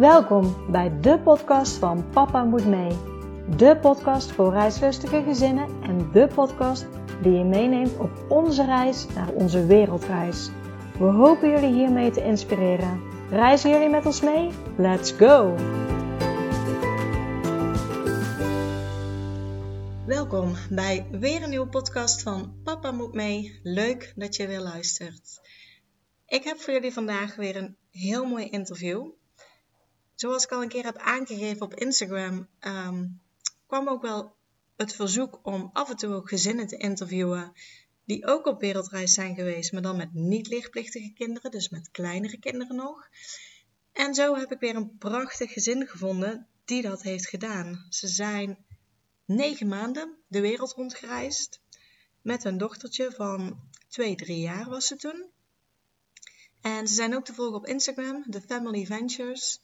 [0.00, 2.96] Welkom bij de podcast van Papa Moet Mee.
[3.56, 6.86] De podcast voor reislustige gezinnen en de podcast
[7.22, 10.50] die je meeneemt op onze reis naar onze wereldreis.
[10.98, 13.00] We hopen jullie hiermee te inspireren.
[13.30, 14.50] Reizen jullie met ons mee?
[14.76, 15.54] Let's go!
[20.06, 23.60] Welkom bij weer een nieuwe podcast van Papa Moet Mee.
[23.62, 25.40] Leuk dat je weer luistert.
[26.26, 29.18] Ik heb voor jullie vandaag weer een heel mooi interview.
[30.20, 33.06] Zoals ik al een keer heb aangegeven op Instagram, ehm,
[33.66, 34.34] kwam ook wel
[34.76, 37.52] het verzoek om af en toe ook gezinnen te interviewen
[38.04, 42.38] die ook op wereldreis zijn geweest, maar dan met niet lichtplichtige kinderen, dus met kleinere
[42.38, 43.08] kinderen nog.
[43.92, 47.86] En zo heb ik weer een prachtig gezin gevonden die dat heeft gedaan.
[47.88, 48.64] Ze zijn
[49.24, 51.60] negen maanden de wereld rondgereisd
[52.22, 55.24] met hun dochtertje van twee, drie jaar was ze toen.
[56.60, 59.60] En ze zijn ook te volgen op Instagram, The Family Ventures.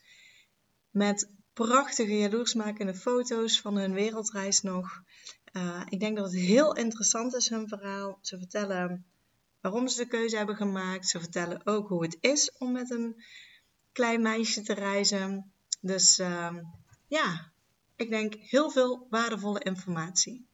[0.97, 5.03] Met prachtige, jaloersmakende foto's van hun wereldreis nog.
[5.53, 8.19] Uh, ik denk dat het heel interessant is, hun verhaal.
[8.21, 9.07] Ze vertellen
[9.61, 11.09] waarom ze de keuze hebben gemaakt.
[11.09, 13.23] Ze vertellen ook hoe het is om met een
[13.93, 15.53] klein meisje te reizen.
[15.81, 16.57] Dus uh,
[17.07, 17.53] ja,
[17.97, 20.49] ik denk heel veel waardevolle informatie.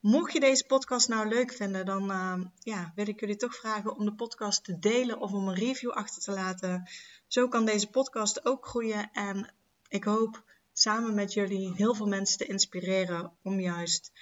[0.00, 3.96] Mocht je deze podcast nou leuk vinden, dan uh, ja, wil ik jullie toch vragen
[3.96, 6.88] om de podcast te delen of om een review achter te laten.
[7.26, 9.54] Zo kan deze podcast ook groeien en
[9.88, 14.12] ik hoop samen met jullie heel veel mensen te inspireren om juist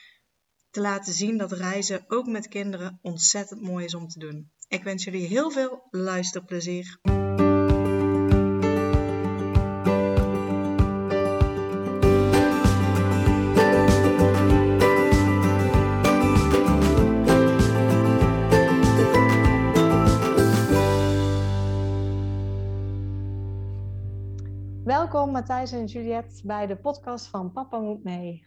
[0.70, 4.50] te laten zien dat reizen ook met kinderen ontzettend mooi is om te doen.
[4.68, 6.98] Ik wens jullie heel veel luisterplezier.
[24.94, 28.46] Welkom Matthijs en Juliette bij de podcast van Papa Moet Mee.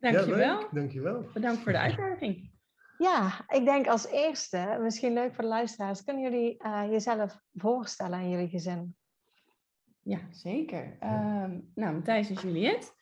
[0.00, 0.38] Dankjewel.
[0.38, 1.24] Ja, Dankjewel.
[1.34, 2.50] Bedankt voor de uitnodiging.
[2.98, 8.18] Ja, ik denk als eerste, misschien leuk voor de luisteraars, kunnen jullie uh, jezelf voorstellen
[8.18, 8.96] aan jullie gezin?
[10.02, 10.96] Ja, zeker.
[11.02, 11.44] Uh,
[11.74, 12.92] nou, Matthijs en Juliette.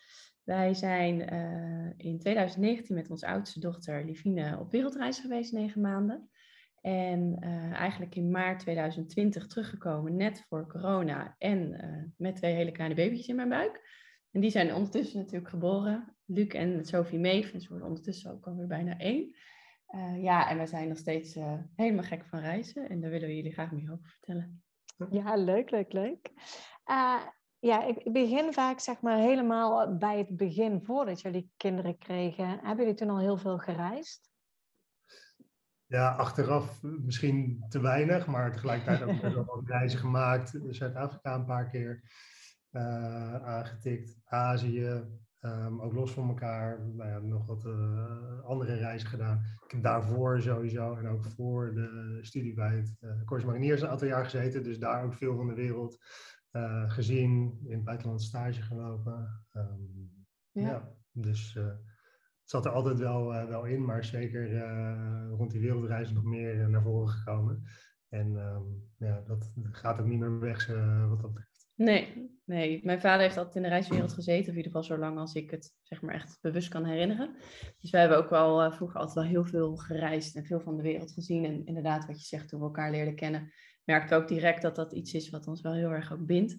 [0.43, 6.31] Wij zijn uh, in 2019 met onze oudste dochter Livine op wereldreis geweest, negen maanden.
[6.84, 11.34] En uh, eigenlijk in maart 2020 teruggekomen, net voor corona.
[11.39, 13.81] En uh, met twee hele kleine baby's in mijn buik.
[14.31, 16.17] En die zijn ondertussen natuurlijk geboren.
[16.25, 17.53] Luc en Sophie Meef.
[17.53, 19.34] En ze worden ondertussen ook alweer bijna één.
[19.94, 21.39] Uh, ja, en wij zijn nog steeds
[21.77, 22.89] helemaal gek van reizen.
[22.89, 24.62] En daar willen we jullie graag meer over vertellen.
[25.11, 26.31] Ja, leuk, leuk, leuk.
[27.59, 32.49] ja, ik begin vaak zeg maar helemaal bij het begin, voordat jullie kinderen kregen.
[32.49, 34.34] Hebben jullie toen al heel veel gereisd?
[35.94, 40.59] Ja, achteraf misschien te weinig, maar tegelijkertijd ook wel reizen gemaakt.
[40.69, 42.03] Zuid-Afrika een paar keer
[42.72, 45.03] uh, aangetikt, Azië,
[45.41, 46.81] um, ook los van elkaar.
[46.81, 49.43] Nou ja, nog wat uh, andere reizen gedaan.
[49.65, 53.88] Ik heb daarvoor sowieso en ook voor de studie bij het uh, Corps Mariniers een
[53.88, 54.62] aantal jaar gezeten.
[54.62, 55.99] Dus daar ook veel van de wereld
[56.87, 59.44] gezien, in het buitenland stage gelopen.
[59.53, 60.11] Um,
[60.53, 60.62] ja.
[60.62, 60.93] ja.
[61.12, 61.59] dus
[62.44, 66.55] zat er altijd wel, uh, wel in, maar zeker uh, rond die wereldreizen nog meer
[66.55, 67.62] uh, naar voren gekomen.
[68.09, 70.66] En um, ja, dat gaat ook niet meer weg
[71.09, 71.69] wat dat betreft.
[71.77, 74.99] Nee, nee, mijn vader heeft altijd in de reiswereld gezeten, of in ieder geval zo
[74.99, 77.37] lang als ik het zeg maar echt bewust kan herinneren.
[77.81, 80.82] Dus wij hebben ook wel vroeger altijd wel heel veel gereisd en veel van de
[80.82, 81.44] wereld gezien.
[81.44, 83.53] En inderdaad, wat je zegt, toen we elkaar leerden kennen,
[83.84, 86.59] merkten we ook direct dat dat iets is wat ons wel heel erg ook bindt.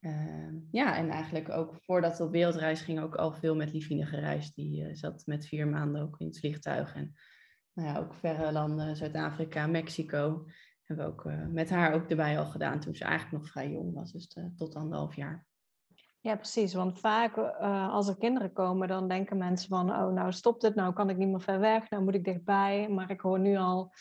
[0.00, 4.06] Uh, ja, en eigenlijk ook voordat we op wereldreis gingen, ook al veel met Livine
[4.06, 4.54] gereisd.
[4.54, 6.94] Die uh, zat met vier maanden ook in het vliegtuig.
[6.94, 7.14] En
[7.72, 10.46] nou ja, ook verre landen, Zuid-Afrika, Mexico.
[10.82, 13.70] Hebben we ook uh, met haar ook erbij al gedaan toen ze eigenlijk nog vrij
[13.70, 15.46] jong was, dus uh, tot anderhalf jaar.
[16.20, 16.74] Ja, precies.
[16.74, 17.36] Want vaak
[17.90, 21.16] als er kinderen komen, dan denken mensen van, oh nou stopt het, nou kan ik
[21.16, 22.88] niet meer ver weg, nou moet ik dichtbij.
[22.88, 23.92] Maar ik hoor nu al,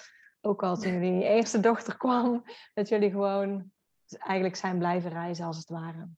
[0.42, 2.44] ook al toen jullie eerste dochter kwam,
[2.74, 3.71] dat jullie gewoon
[4.15, 6.09] eigenlijk zijn blijven reizen als het ware.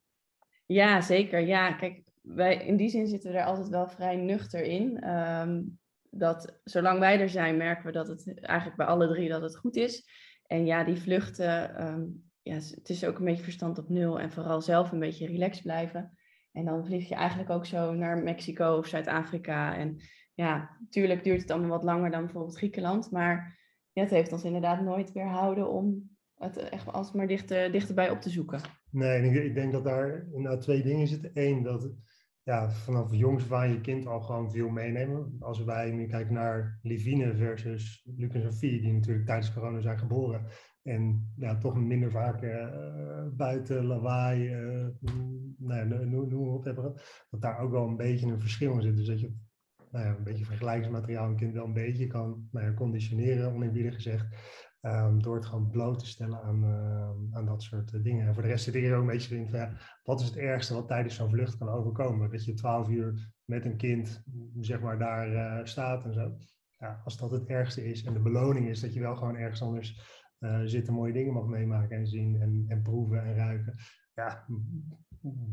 [0.66, 1.40] Ja, zeker.
[1.40, 5.10] Ja, kijk, wij, in die zin zitten we er altijd wel vrij nuchter in.
[5.10, 9.42] Um, dat zolang wij er zijn, merken we dat het eigenlijk bij alle drie dat
[9.42, 10.10] het goed is.
[10.46, 14.32] En ja, die vluchten, um, ja, het is ook een beetje verstand op nul en
[14.32, 16.18] vooral zelf een beetje relaxed blijven.
[16.52, 19.76] En dan vlieg je eigenlijk ook zo naar Mexico of Zuid-Afrika.
[19.76, 20.02] En
[20.34, 23.12] ja, natuurlijk duurt het allemaal wat langer dan bijvoorbeeld Griekenland.
[23.12, 23.60] Maar
[23.94, 28.30] het heeft ons inderdaad nooit weerhouden om het echt als maar dichter, dichterbij op te
[28.30, 28.62] zoeken.
[28.92, 31.32] Nee, ik, ik denk dat daar nou, twee dingen zitten.
[31.34, 31.94] Eén, dat
[32.44, 35.36] ja, vanaf jongs af je kind al gewoon veel meenemen.
[35.40, 40.00] Als wij nu kijken naar Livine versus Luc en Sophie, die natuurlijk tijdens corona zijn
[40.00, 40.46] geboren.
[40.84, 42.42] En ja, toch minder vaak
[43.36, 44.50] buiten lawaai,
[45.58, 46.94] nou, noem, noem op hebben.
[47.30, 48.96] Dat daar ook wel een beetje een verschil in zit.
[48.96, 49.34] Dus dat je
[49.92, 53.94] nou ja, een beetje vergelijkingsmateriaal een kind wel een beetje kan nou ja, conditioneren, oneerbiedig
[53.94, 54.28] gezegd.
[54.82, 58.28] Um, door het gewoon bloot te stellen aan, uh, aan dat soort uh, dingen.
[58.28, 59.70] En voor de rest zit ik er ook een beetje in van
[60.04, 62.32] wat is het ergste wat tijdens zo'n vlucht kan overkomen?
[62.32, 64.24] Dat je twaalf uur met een kind
[64.60, 66.38] zeg maar daar uh, staat en zo.
[66.78, 69.62] Ja, als dat het ergste is en de beloning is dat je wel gewoon ergens
[69.62, 70.18] anders
[70.66, 73.76] zit en mooie dingen mag meemaken en zien en, en proeven en ruiken.
[74.14, 74.46] Ja,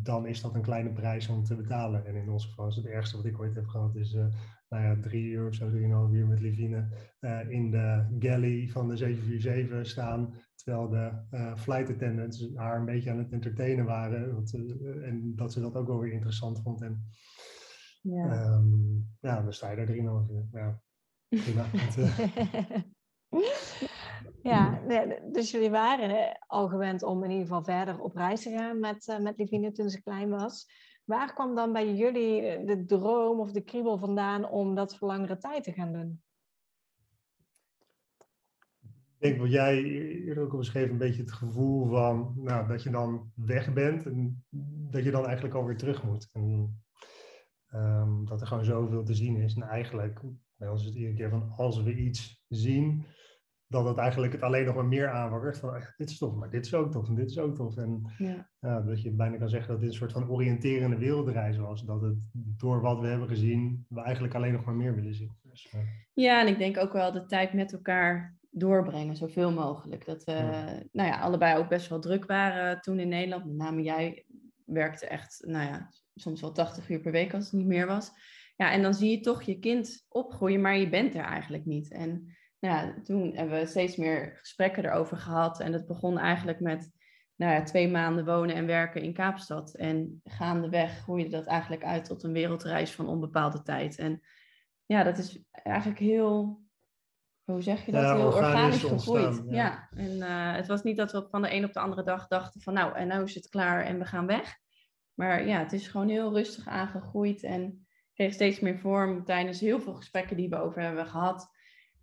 [0.02, 2.06] dan is dat een kleine prijs om te betalen.
[2.06, 4.17] En in ons geval is het ergste wat ik ooit heb gehad, is
[4.69, 6.89] nou ja, drie uur of zo, drieënhalf uur met Livine
[7.21, 10.35] uh, in de galley van de 747 staan.
[10.55, 14.35] Terwijl de uh, flight attendants haar een beetje aan het entertainen waren.
[14.35, 14.55] Want,
[15.03, 16.83] en dat ze dat ook wel weer interessant vond.
[16.83, 17.07] En,
[18.03, 18.55] ja.
[18.55, 20.49] Um, ja, dan sta je daar drieënhalf uur.
[20.53, 20.81] Ja,
[21.29, 21.67] prima.
[24.43, 24.81] Ja,
[25.33, 29.19] dus jullie waren al gewend om in ieder geval verder op reis te gaan met,
[29.21, 30.67] met Livine toen ze klein was.
[31.06, 35.37] Waar kwam dan bij jullie de droom of de kriebel vandaan om dat voor langere
[35.37, 36.23] tijd te gaan doen?
[39.19, 42.91] Ik denk jij eerder ook al beschreef, een beetje het gevoel van nou, dat je
[42.91, 44.44] dan weg bent en
[44.91, 46.29] dat je dan eigenlijk alweer terug moet.
[46.32, 46.81] En
[47.75, 49.55] um, dat er gewoon zoveel te zien is.
[49.55, 50.20] En eigenlijk,
[50.56, 53.05] bij ons is het iedere keer van als we iets zien,
[53.69, 55.59] dat het eigenlijk het alleen nog maar meer aanwakkert.
[55.59, 57.77] Van dit is tof, maar dit is ook tof en dit is ook tof.
[57.77, 58.81] En ja.
[58.81, 61.85] dat je bijna kan zeggen dat dit een soort van oriënterende wereldreis was.
[61.85, 65.37] Dat het door wat we hebben gezien, we eigenlijk alleen nog maar meer willen zien.
[65.43, 65.81] Dus, uh...
[66.15, 70.05] Ja, en ik denk ook wel de tijd met elkaar doorbrengen, zoveel mogelijk.
[70.05, 70.33] Dat we
[70.93, 73.45] Nou ja, allebei ook best wel druk waren toen in Nederland.
[73.45, 74.25] Met name jij
[74.65, 78.11] werkte echt, nou ja, soms wel 80 uur per week als het niet meer was.
[78.57, 81.91] Ja, en dan zie je toch je kind opgroeien, maar je bent er eigenlijk niet.
[81.91, 85.61] En ja, toen hebben we steeds meer gesprekken erover gehad.
[85.61, 86.91] En het begon eigenlijk met
[87.37, 89.75] nou ja, twee maanden wonen en werken in Kaapstad.
[89.75, 93.99] En gaandeweg groeide dat eigenlijk uit tot een wereldreis van onbepaalde tijd.
[93.99, 94.23] En
[94.87, 96.62] ja, dat is eigenlijk heel,
[97.44, 99.43] hoe zeg je dat, heel organisch, gegroeid.
[99.49, 99.88] ja.
[99.91, 102.61] en uh, het was niet dat we van de een op de andere dag dachten
[102.61, 104.59] van nou, en nou is het klaar en we gaan weg.
[105.14, 109.81] Maar ja, het is gewoon heel rustig aangegroeid en kreeg steeds meer vorm tijdens heel
[109.81, 111.55] veel gesprekken die we over hebben gehad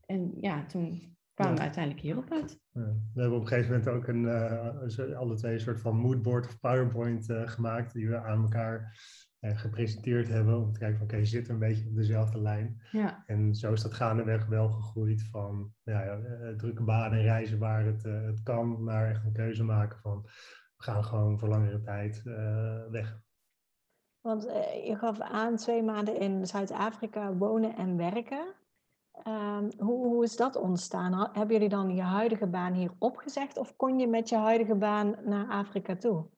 [0.06, 2.60] en ja, toen kwamen we uiteindelijk hierop uit.
[2.72, 2.82] Ja.
[3.14, 6.46] We hebben op een gegeven moment ook een, uh, alle twee een soort van moodboard
[6.46, 8.98] of PowerPoint uh, gemaakt, die we aan elkaar
[9.40, 10.58] uh, gepresenteerd hebben.
[10.58, 12.82] Om te kijken van oké, okay, zitten een beetje op dezelfde lijn.
[12.92, 13.24] Ja.
[13.26, 16.20] En zo is dat gaandeweg wel gegroeid van ja,
[16.58, 20.22] drukke banen en reizen waar het, het kan, naar echt een keuze maken van
[20.78, 22.22] we gaan gewoon voor langere tijd
[22.90, 23.22] weg.
[24.22, 24.44] Want
[24.86, 28.54] je gaf aan twee maanden in Zuid-Afrika wonen en werken.
[29.28, 31.30] Um, hoe, hoe, is dat ontstaan?
[31.34, 35.16] Hebben jullie dan je huidige baan hier opgezegd of kon je met je huidige baan
[35.26, 36.30] naar Afrika toe?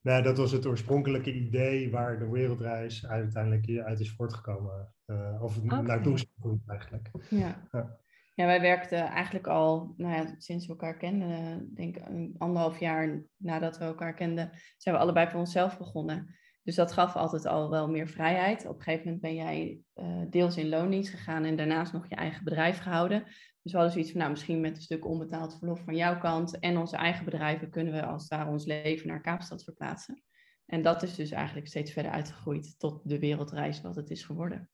[0.00, 4.94] Nee, dat was het oorspronkelijke idee waar de wereldreis uiteindelijk uit is voortgekomen.
[5.06, 5.80] Uh, of okay.
[5.80, 6.26] naartoe is
[6.66, 7.10] eigenlijk.
[7.28, 7.68] Ja.
[7.72, 7.98] ja.
[8.34, 8.46] Ja.
[8.46, 12.04] wij werkten eigenlijk al, nou ja, sinds we elkaar kenden, denk ik
[12.38, 16.36] anderhalf jaar nadat we elkaar kenden, zijn we allebei voor onszelf begonnen.
[16.62, 18.66] Dus dat gaf altijd al wel meer vrijheid.
[18.66, 22.14] Op een gegeven moment ben jij uh, deels in loondienst gegaan en daarnaast nog je
[22.14, 23.22] eigen bedrijf gehouden.
[23.62, 26.58] Dus we hadden zoiets van, nou, misschien met een stuk onbetaald verlof van jouw kant
[26.58, 30.22] en onze eigen bedrijven kunnen we als daar ons leven naar Kaapstad verplaatsen.
[30.66, 34.70] En dat is dus eigenlijk steeds verder uitgegroeid tot de wereldreis wat het is geworden.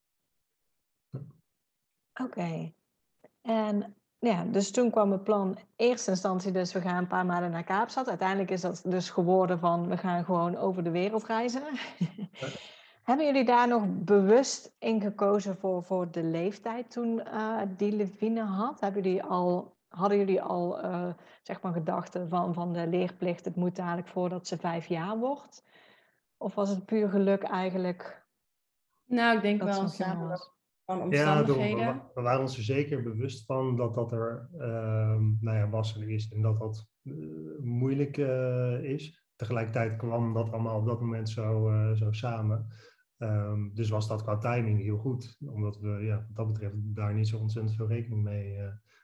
[2.13, 2.73] Oké.
[3.41, 7.51] En ja, dus toen kwam het plan, eerste instantie dus we gaan een paar maanden
[7.51, 8.07] naar Kaapstad.
[8.07, 11.63] Uiteindelijk is dat dus geworden van we gaan gewoon over de wereld reizen.
[13.03, 18.41] Hebben jullie daar nog bewust in gekozen voor, voor de leeftijd toen uh, die Levine
[18.41, 18.79] had?
[18.79, 21.07] Hebben jullie al, hadden jullie al uh,
[21.41, 25.63] zeg maar gedachten van, van de leerplicht, het moet dadelijk voordat ze vijf jaar wordt?
[26.37, 28.25] Of was het puur geluk eigenlijk?
[29.05, 29.87] Nou, ik denk wel
[31.09, 31.45] ja,
[32.13, 36.09] we, waren ons er zeker bewust van dat dat er uh, nou ja, was en
[36.09, 39.27] is en dat dat uh, moeilijk uh, is.
[39.35, 42.67] Tegelijkertijd kwam dat allemaal op dat moment zo, eh, zo samen.
[43.17, 47.13] Um, dus was dat qua timing heel goed, omdat we ja, wat dat betreft daar
[47.13, 48.57] niet zo ontzettend veel rekening mee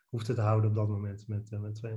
[0.10, 1.94] hoefden te houden op dat moment met, met 2,5.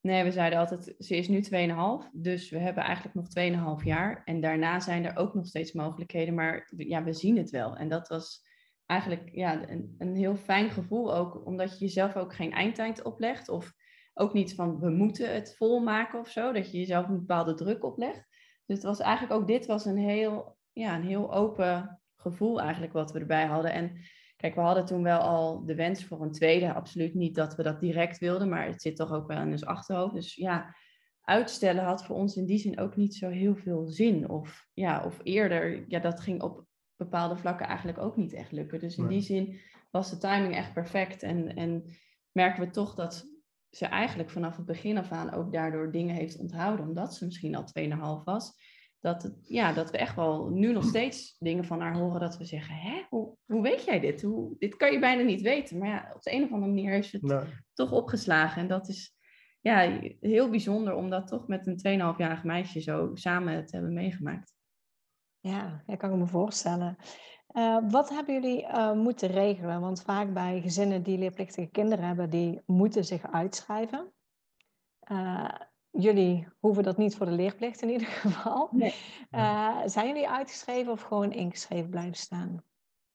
[0.00, 4.22] Nee, we zeiden altijd, ze is nu 2,5, dus we hebben eigenlijk nog 2,5 jaar.
[4.24, 7.76] En daarna zijn er ook nog steeds mogelijkheden, maar ja, we zien het wel.
[7.76, 8.45] En dat was
[8.86, 13.48] eigenlijk ja, een, een heel fijn gevoel ook, omdat je jezelf ook geen eindtijd oplegt.
[13.48, 13.72] Of
[14.14, 17.84] ook niet van we moeten het volmaken of zo, dat je jezelf een bepaalde druk
[17.84, 18.26] oplegt.
[18.66, 22.92] Dus het was eigenlijk ook dit was een heel, ja, een heel open gevoel eigenlijk
[22.92, 23.72] wat we erbij hadden.
[23.72, 23.92] En
[24.36, 26.72] kijk, we hadden toen wel al de wens voor een tweede.
[26.72, 29.64] Absoluut niet dat we dat direct wilden, maar het zit toch ook wel in ons
[29.64, 30.14] achterhoofd.
[30.14, 30.76] Dus ja,
[31.20, 34.28] uitstellen had voor ons in die zin ook niet zo heel veel zin.
[34.28, 36.64] Of, ja, of eerder, ja, dat ging op
[36.96, 38.80] bepaalde vlakken eigenlijk ook niet echt lukken.
[38.80, 39.60] Dus in die zin
[39.90, 41.22] was de timing echt perfect.
[41.22, 41.84] En, en
[42.32, 43.26] merken we toch dat
[43.70, 47.54] ze eigenlijk vanaf het begin af aan ook daardoor dingen heeft onthouden, omdat ze misschien
[47.54, 47.64] al
[48.20, 48.52] 2,5 was.
[49.00, 52.38] Dat, het, ja, dat we echt wel nu nog steeds dingen van haar horen dat
[52.38, 54.22] we zeggen, hè, hoe, hoe weet jij dit?
[54.22, 55.78] Hoe, dit kan je bijna niet weten.
[55.78, 58.62] Maar ja, op de een of andere manier heeft ze het toch opgeslagen.
[58.62, 59.16] En dat is
[59.60, 64.55] ja, heel bijzonder om dat toch met een 2,5-jarig meisje zo samen te hebben meegemaakt.
[65.46, 66.96] Ja, dat kan ik me voorstellen.
[67.52, 69.80] Uh, wat hebben jullie uh, moeten regelen?
[69.80, 74.12] Want vaak bij gezinnen die leerplichtige kinderen hebben, die moeten zich uitschrijven.
[75.12, 75.48] Uh,
[75.90, 78.68] jullie hoeven dat niet voor de leerplicht in ieder geval.
[78.72, 78.94] Nee.
[79.88, 82.62] zijn jullie uitgeschreven of gewoon ingeschreven blijven staan?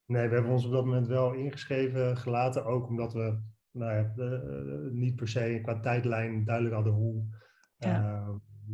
[0.05, 4.13] Nee, we hebben ons op dat moment wel ingeschreven gelaten, ook omdat we nou ja,
[4.91, 7.23] niet per se qua tijdlijn duidelijk hadden hoe,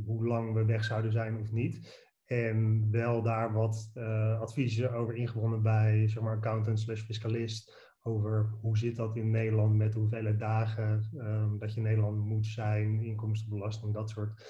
[0.06, 2.06] hoe lang we weg zouden zijn of niet.
[2.28, 7.86] En wel daar wat uh, adviezen over ingewonnen bij zeg maar, accountant slash fiscalist.
[8.02, 12.26] Over hoe zit dat in Nederland met de hoeveelheid dagen um, dat je in Nederland
[12.26, 14.46] moet zijn, inkomstenbelasting, dat soort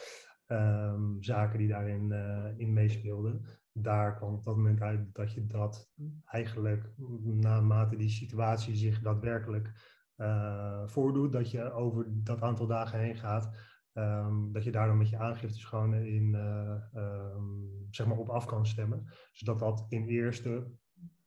[0.47, 3.45] um, zaken die daarin uh, in meespeelden.
[3.71, 5.91] Daar kwam op dat moment uit dat je dat
[6.25, 6.89] eigenlijk
[7.23, 9.71] naarmate die situatie zich daadwerkelijk
[10.17, 13.55] uh, voordoet, dat je over dat aantal dagen heen gaat,
[13.97, 18.29] Um, dat je daar dan met je aangiftes gewoon in, uh, um, zeg maar op
[18.29, 19.05] af kan stemmen.
[19.31, 20.67] Zodat dat in eerste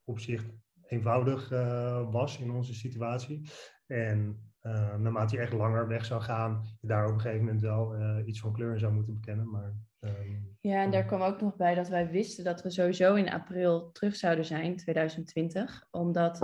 [0.05, 0.47] opzicht
[0.87, 3.51] eenvoudig uh, was in onze situatie.
[3.87, 7.63] En uh, naarmate je echt langer weg zou gaan, je daar op een gegeven moment
[7.63, 7.95] wel
[8.27, 9.51] iets van kleur in zou moeten bekennen.
[9.51, 13.15] Maar, um, ja, en daar kwam ook nog bij dat wij wisten dat we sowieso
[13.15, 15.87] in april terug zouden zijn, 2020.
[15.91, 16.41] Omdat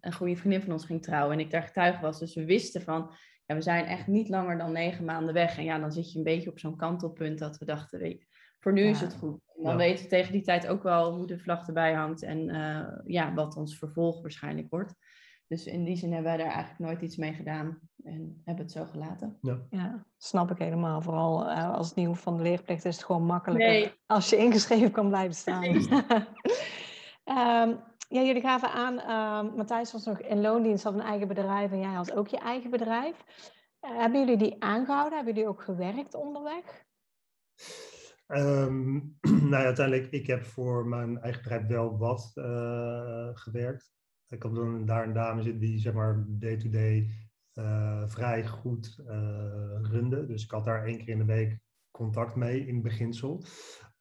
[0.00, 2.18] een goede vriendin van ons ging trouwen en ik daar getuige was.
[2.18, 3.10] Dus we wisten van
[3.46, 5.58] ja, we zijn echt niet langer dan negen maanden weg.
[5.58, 8.26] En ja, dan zit je een beetje op zo'n kantelpunt dat we dachten, weet,
[8.58, 9.40] voor nu is het goed.
[9.56, 12.48] En dan weten we tegen die tijd ook wel hoe de vlag erbij hangt en
[12.48, 14.94] uh, ja, wat ons vervolg waarschijnlijk wordt.
[15.48, 18.72] Dus in die zin hebben wij daar eigenlijk nooit iets mee gedaan en hebben het
[18.72, 19.38] zo gelaten.
[19.40, 21.02] Ja, ja snap ik helemaal.
[21.02, 23.92] Vooral uh, als het nieuw van de leerplicht is het gewoon makkelijker nee.
[24.06, 25.64] als je ingeschreven kan blijven staan.
[27.24, 31.70] um, ja, jullie gaven aan, uh, Matthijs was nog in loondienst, had een eigen bedrijf
[31.70, 33.24] en jij had ook je eigen bedrijf.
[33.84, 35.16] Uh, hebben jullie die aangehouden?
[35.16, 36.84] Hebben jullie ook gewerkt onderweg?
[38.26, 39.16] Um,
[39.50, 43.94] nou ja, uiteindelijk, ik heb voor mijn eigen bedrijf wel wat uh, gewerkt.
[44.28, 47.10] Ik had dan daar een dame zitten die zeg maar day-to-day
[47.52, 49.02] -day, vrij goed
[49.82, 50.26] runde.
[50.26, 51.58] Dus ik had daar één keer in de week
[51.90, 53.42] contact mee in beginsel.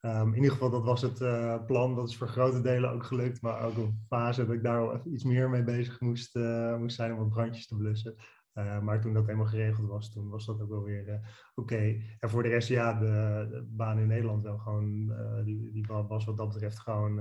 [0.05, 1.95] Um, in ieder geval, dat was het uh, plan.
[1.95, 3.41] Dat is voor grote delen ook gelukt.
[3.41, 6.77] Maar ook een fase dat ik daar wel even iets meer mee bezig moest, uh,
[6.77, 8.15] moest zijn om wat brandjes te blussen.
[8.53, 11.19] Uh, maar toen dat eenmaal geregeld was, toen was dat ook wel weer
[11.55, 12.01] oké.
[12.19, 16.37] En voor de rest, ja, de, baan in Nederland wel gewoon, die, die was wat
[16.37, 17.15] dat betreft gewoon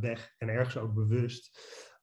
[0.00, 0.34] weg.
[0.38, 1.60] En ergens ook bewust.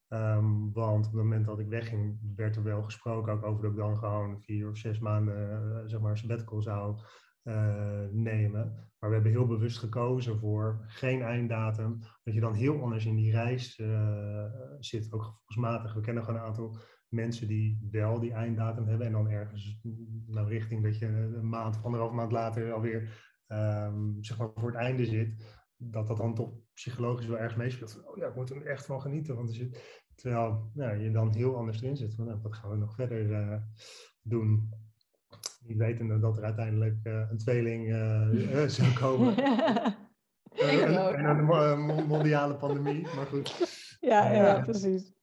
[0.08, 3.72] Um, want op het moment dat ik wegging, werd er wel gesproken ook over dat
[3.72, 6.98] ik dan gewoon vier of zes maanden, zeg maar, sabbatical zou
[8.12, 8.90] nemen.
[9.00, 12.00] Maar we hebben heel bewust gekozen voor geen einddatum.
[12.24, 14.46] Dat je dan heel anders in die reis uh,
[14.80, 15.94] zit, ook gevoelsmatig.
[15.94, 16.78] We kennen gewoon een aantal
[17.10, 19.08] mensen die wel die einddatum hebben.
[19.08, 19.80] En dan ergens
[20.26, 23.02] nou, richting dat je een maand of anderhalf maand later alweer
[23.48, 25.64] um, zeg maar voor het einde zit.
[25.78, 28.04] Dat dat dan toch psychologisch wel ergens meespeelt.
[28.06, 29.36] Oh ja, ik moet er echt van genieten.
[29.36, 29.70] Want
[30.16, 32.16] terwijl nou, je dan heel anders erin zit.
[32.16, 33.62] Van, nou, wat gaan we nog verder uh,
[34.22, 34.74] doen?
[35.68, 39.38] Niet wetende dat er uiteindelijk uh, een tweeling uh, zou komen.
[40.56, 43.98] en, een mondiale pandemie, maar goed.
[44.00, 45.14] Ja, ja precies.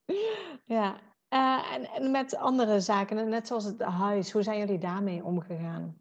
[0.65, 1.01] Ja.
[1.29, 6.01] En, en, met andere zaken, net zoals het huis, hoe zijn jullie daarmee omgegaan?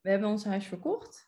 [0.00, 1.26] We hebben ons huis verkocht.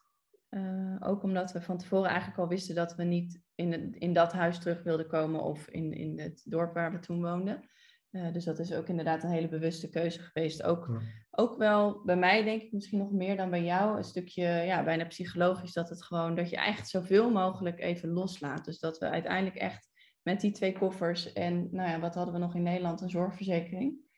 [0.51, 4.13] Uh, ook omdat we van tevoren eigenlijk al wisten dat we niet in, het, in
[4.13, 7.69] dat huis terug wilden komen of in, in het dorp waar we toen woonden.
[8.11, 10.63] Uh, dus dat is ook inderdaad een hele bewuste keuze geweest.
[10.63, 11.01] Ook, ja.
[11.31, 13.97] ook wel bij mij denk ik misschien nog meer dan bij jou.
[13.97, 18.65] Een stukje ja, bijna psychologisch dat het gewoon dat je eigenlijk zoveel mogelijk even loslaat.
[18.65, 19.89] Dus dat we uiteindelijk echt
[20.23, 23.01] met die twee koffers en nou ja, wat hadden we nog in Nederland?
[23.01, 24.09] Een zorgverzekering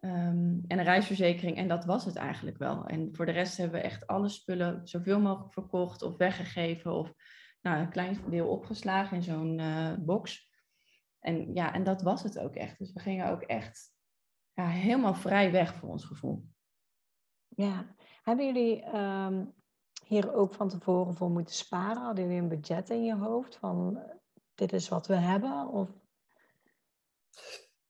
[0.00, 1.56] um, en een reisverzekering.
[1.56, 2.86] En dat was het eigenlijk wel.
[2.86, 7.14] En voor de rest hebben we echt alle spullen zoveel mogelijk verkocht of weggegeven of
[7.60, 10.49] nou, een klein deel opgeslagen in zo'n uh, box.
[11.20, 12.78] En ja, en dat was het ook echt.
[12.78, 13.92] Dus we gingen ook echt
[14.52, 16.48] ja, helemaal vrij weg voor ons gevoel.
[17.48, 19.54] Ja, hebben jullie um,
[20.06, 22.02] hier ook van tevoren voor moeten sparen?
[22.02, 24.02] Hadden jullie een budget in je hoofd van
[24.54, 25.68] dit is wat we hebben?
[25.68, 25.88] Of?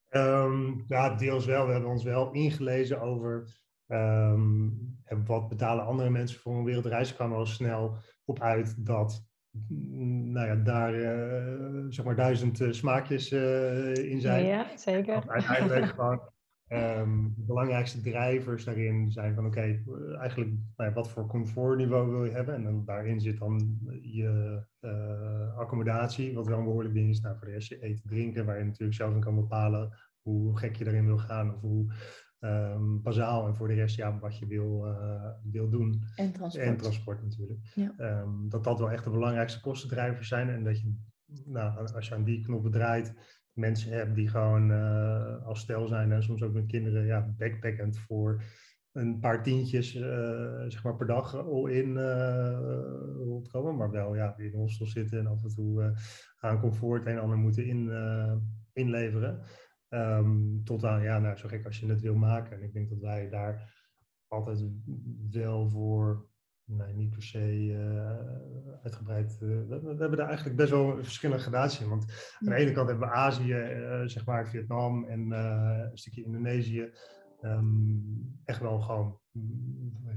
[0.09, 1.65] Um, ja, deels wel.
[1.65, 7.15] We hebben ons wel ingelezen over um, wat betalen andere mensen voor een wereldreis.
[7.15, 9.30] kan al snel op uit dat
[9.67, 14.45] nou ja, daar uh, zeg maar duizend uh, smaakjes uh, in zijn.
[14.45, 15.29] Ja, zeker.
[15.29, 16.29] Uiteindelijk gewoon
[16.73, 19.83] Um, de belangrijkste drijvers daarin zijn van oké, okay,
[20.19, 22.55] eigenlijk nou ja, wat voor comfortniveau wil je hebben.
[22.55, 24.63] En dan daarin zit dan je
[25.57, 27.19] accommodatie, wat wel een behoorlijk ding is.
[27.19, 30.57] Nou, voor de rest je eten, drinken, waar je natuurlijk zelf in kan bepalen hoe
[30.57, 31.93] gek je daarin wil gaan of hoe
[32.43, 33.47] um, bazaal.
[33.47, 36.03] En voor de rest ja, wat je wil, uh, wil doen.
[36.15, 36.65] En transport.
[36.65, 37.59] En transport natuurlijk.
[37.75, 38.21] Ja.
[38.21, 40.49] Um, dat dat wel echt de belangrijkste kostendrijvers zijn.
[40.49, 40.93] En dat je,
[41.45, 43.13] nou, als je aan die knoppen draait,
[43.53, 47.97] mensen hebt die gewoon uh, als stel zijn en soms ook met kinderen ja, backpackend
[47.97, 48.43] voor
[48.91, 50.01] een paar tientjes uh,
[50.67, 52.59] zeg maar per dag al in uh,
[53.17, 53.75] rondkomen.
[53.75, 55.93] Maar wel ja, in hostel zitten en af en toe
[56.39, 57.91] aan comfort een en ander moeten in,
[58.73, 59.41] inleveren.
[59.93, 62.57] Um, tot aan, ja, nou zo gek als je het wil maken.
[62.57, 63.73] En ik denk dat wij daar
[64.27, 64.63] altijd
[65.29, 66.29] wel voor
[66.77, 69.39] Nee, niet per se uh, uitgebreid.
[69.43, 71.89] Uh, we, we, hebben daar eigenlijk best wel verschillende gradaties in.
[71.89, 72.03] Want
[72.39, 76.91] aan de ene kant hebben we Azië, uh, zeg maar Vietnam en een stukje Indonesië.
[77.41, 79.19] Um, echt wel gewoon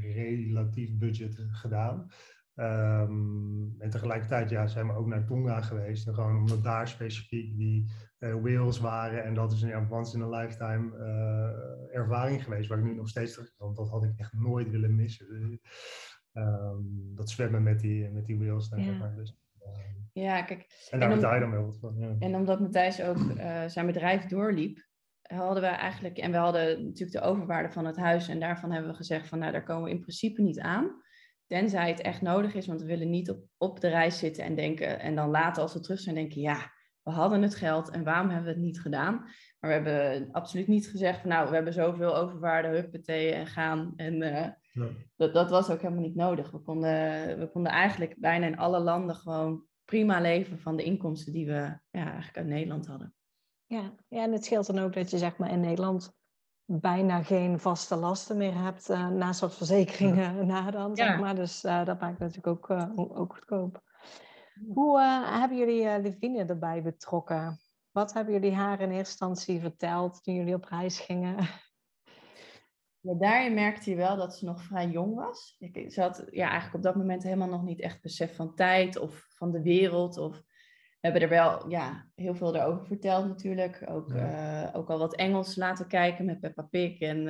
[0.01, 2.11] relatief budget gedaan.
[2.55, 6.07] Um, en tegelijkertijd ja, zijn we ook naar Tonga geweest.
[6.07, 9.25] En gewoon omdat daar specifiek die whales waren.
[9.25, 10.97] En dat is een ja, once in a lifetime
[11.93, 12.69] ervaring geweest.
[12.69, 15.61] Waar ik nu nog steeds terug Want dat had ik echt nooit willen missen.
[16.37, 18.69] Um, dat zwemmen met die, met die wheels.
[18.69, 18.83] Ja.
[18.83, 19.15] Zeg maar.
[19.15, 20.89] dus, um, ja, kijk.
[20.91, 21.95] En daar betaal je dan wel wat van.
[21.99, 22.17] Ja.
[22.19, 24.87] En omdat Matthijs ook uh, zijn bedrijf doorliep,
[25.23, 28.91] hadden we eigenlijk, en we hadden natuurlijk de overwaarde van het huis, en daarvan hebben
[28.91, 31.03] we gezegd van, nou, daar komen we in principe niet aan.
[31.47, 34.55] Tenzij het echt nodig is, want we willen niet op, op de reis zitten en
[34.55, 36.73] denken, en dan later als we terug zijn denken, ja,
[37.05, 39.15] we hadden het geld en waarom hebben we het niet gedaan?
[39.61, 43.93] Maar we hebben absoluut niet gezegd van nou, we hebben zoveel overwaarde, huppatee en gaan.
[43.97, 44.89] En uh, ja.
[45.17, 46.51] dat, dat was ook helemaal niet nodig.
[46.51, 51.33] We konden, we konden eigenlijk bijna in alle landen gewoon prima leven van de inkomsten
[51.33, 53.15] die we ja, eigenlijk uit Nederland hadden.
[53.67, 56.17] Ja, ja, en het scheelt dan ook dat je zeg maar in Nederland
[56.65, 60.43] bijna geen vaste lasten meer hebt uh, naast wat verzekeringen ja.
[60.43, 61.35] na dan, zeg maar.
[61.35, 63.83] Dus uh, dat maakt natuurlijk ook, uh, ook goedkoop.
[64.73, 67.61] Hoe uh, hebben jullie uh, Levine erbij betrokken?
[67.91, 71.37] Wat hebben jullie haar in eerste instantie verteld toen jullie op reis gingen?
[73.01, 75.57] Ja, daarin merkte je wel dat ze nog vrij jong was.
[75.59, 78.99] Ik, ze had ja, eigenlijk op dat moment helemaal nog niet echt besef van tijd
[78.99, 80.19] of van de wereld.
[80.19, 83.83] Of, we hebben er wel ja, heel veel over verteld natuurlijk.
[83.91, 84.65] Ook, ja.
[84.67, 87.29] uh, ook al wat Engels laten kijken met Peppa Pig en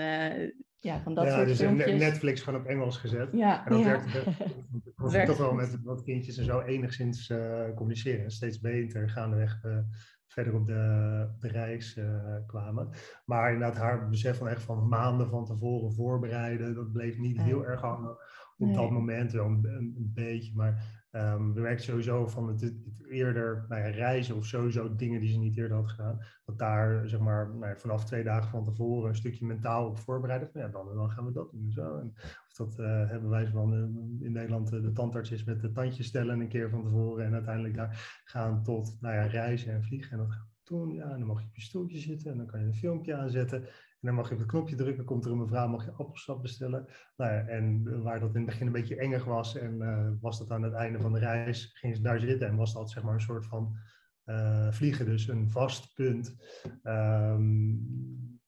[0.84, 2.00] ja, van dat ja, soort dus filmpjes.
[2.00, 3.28] Netflix gewoon op Engels gezet.
[3.32, 3.66] Ja.
[3.66, 5.20] En dat ja.
[5.20, 8.30] ik toch wel met wat kindjes en zo enigszins uh, communiceren.
[8.30, 9.78] Steeds beter gaandeweg uh,
[10.26, 12.88] verder op de, de reis uh, kwamen.
[13.24, 17.66] Maar inderdaad, haar besef van echt van maanden van tevoren voorbereiden, dat bleef niet heel
[17.66, 18.16] erg hangen
[18.56, 18.74] op nee.
[18.74, 19.32] dat moment.
[19.32, 22.74] Wel een, een beetje, maar Um, we merken sowieso van het,
[23.08, 26.18] eerder nou ja, reizen of sowieso dingen die ze niet eerder had gedaan.
[26.44, 29.98] Dat daar zeg maar nou ja, vanaf twee dagen van tevoren een stukje mentaal op
[29.98, 30.48] voorbereiden.
[30.52, 31.72] Van, ja, dan dan gaan we dat doen.
[31.72, 31.98] Zo.
[31.98, 32.12] En
[32.48, 35.72] of dat uh, hebben wij van uh, in Nederland uh, de tandarts is met de
[35.72, 37.24] tandjes stellen een keer van tevoren.
[37.24, 40.12] En uiteindelijk daar gaan tot nou ja, reizen en vliegen.
[40.12, 40.94] En dat gaan we doen.
[40.94, 43.14] Ja, en dan mag je op je stoeltje zitten en dan kan je een filmpje
[43.14, 43.64] aanzetten.
[44.04, 46.86] Dan mag je op het knopje drukken, komt er een mevrouw, mag je appelsap bestellen.
[47.16, 50.38] Nou ja, en waar dat in het begin een beetje enger was en uh, was
[50.38, 53.02] dat aan het einde van de reis, ging ze daar zitten en was dat zeg
[53.02, 53.76] maar een soort van
[54.24, 56.36] uh, vliegen, dus een vast punt.
[56.82, 58.40] Um,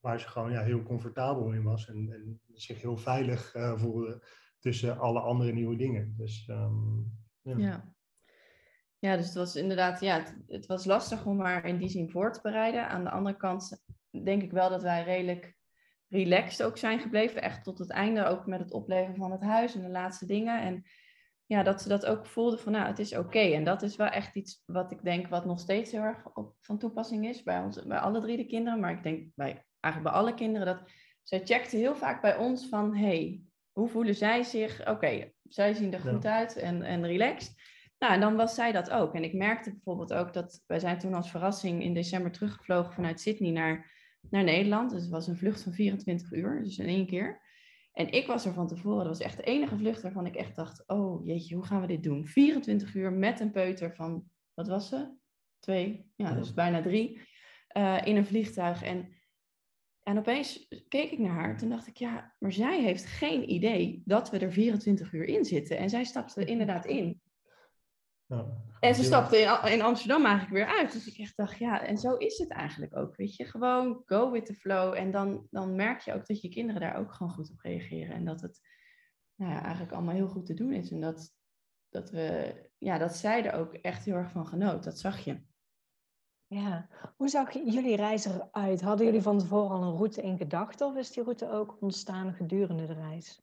[0.00, 4.26] waar ze gewoon ja, heel comfortabel in was en, en zich heel veilig voelde
[4.58, 6.14] tussen alle andere nieuwe dingen.
[6.16, 7.56] Dus ja.
[7.56, 7.94] ja.
[8.98, 12.10] Ja, dus het was inderdaad, ja, het, het was lastig om haar in die zin
[12.10, 12.88] voor te bereiden.
[12.88, 13.84] Aan de andere kant
[14.24, 15.54] denk ik wel dat wij redelijk
[16.08, 17.42] relaxed ook zijn gebleven.
[17.42, 20.60] Echt tot het einde, ook met het opleveren van het huis en de laatste dingen.
[20.60, 20.84] En
[21.46, 23.26] ja, dat ze dat ook voelden van, nou, het is oké.
[23.26, 23.54] Okay.
[23.54, 26.54] En dat is wel echt iets wat ik denk wat nog steeds heel erg op,
[26.60, 28.80] van toepassing is bij, ons, bij alle drie de kinderen.
[28.80, 30.90] Maar ik denk bij, eigenlijk bij alle kinderen dat
[31.22, 33.40] zij checkten heel vaak bij ons van, hey,
[33.72, 34.80] hoe voelen zij zich?
[34.80, 36.36] Oké, okay, zij zien er goed ja.
[36.36, 37.54] uit en, en relaxed.
[37.98, 39.14] Nou, en dan was zij dat ook.
[39.14, 43.20] En ik merkte bijvoorbeeld ook dat wij zijn toen als verrassing in december teruggevlogen vanuit
[43.20, 43.90] Sydney naar
[44.30, 44.90] naar Nederland.
[44.90, 47.40] Dus het was een vlucht van 24 uur, dus in één keer.
[47.92, 50.56] En ik was er van tevoren, dat was echt de enige vlucht waarvan ik echt
[50.56, 52.26] dacht, oh jeetje, hoe gaan we dit doen?
[52.26, 55.14] 24 uur met een peuter van, wat was ze?
[55.58, 57.20] Twee, ja, dus bijna drie,
[57.76, 58.82] uh, in een vliegtuig.
[58.82, 59.08] En,
[60.02, 64.02] en opeens keek ik naar haar, toen dacht ik, ja, maar zij heeft geen idee
[64.04, 65.78] dat we er 24 uur in zitten.
[65.78, 67.20] En zij stapte er inderdaad in.
[68.80, 70.92] En ze stapte in, in, Amsterdam eigenlijk weer uit.
[70.92, 73.44] Dus ik echt dacht, ja, en zo is het eigenlijk ook, weet je.
[73.44, 74.94] Gewoon go with the flow.
[74.94, 78.14] En dan, dan merk je ook dat je kinderen daar ook gewoon goed op reageren.
[78.14, 78.60] En dat het
[79.34, 80.90] nou ja, eigenlijk allemaal heel goed te doen is.
[80.90, 81.30] En dat,
[81.88, 84.84] dat, we, ja, dat zij er ook echt heel erg van genoot.
[84.84, 85.42] Dat zag je.
[86.46, 88.80] Ja, hoe zag jullie reis eruit?
[88.80, 92.34] Hadden jullie van tevoren al een route in gedachten of is die route ook ontstaan
[92.34, 93.42] gedurende de reis?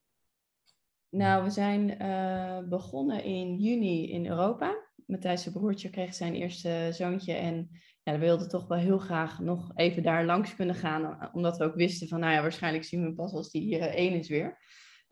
[1.10, 4.88] Nou, we zijn uh, begonnen in juni in Europa.
[5.06, 7.70] Matthijs' zijn broertje kreeg zijn eerste zoontje en
[8.04, 11.64] ja, we wilden toch wel heel graag nog even daar langs kunnen gaan, omdat we
[11.64, 14.30] ook wisten van, nou ja, waarschijnlijk zien we hem pas als die uh, één is
[14.30, 14.58] weer.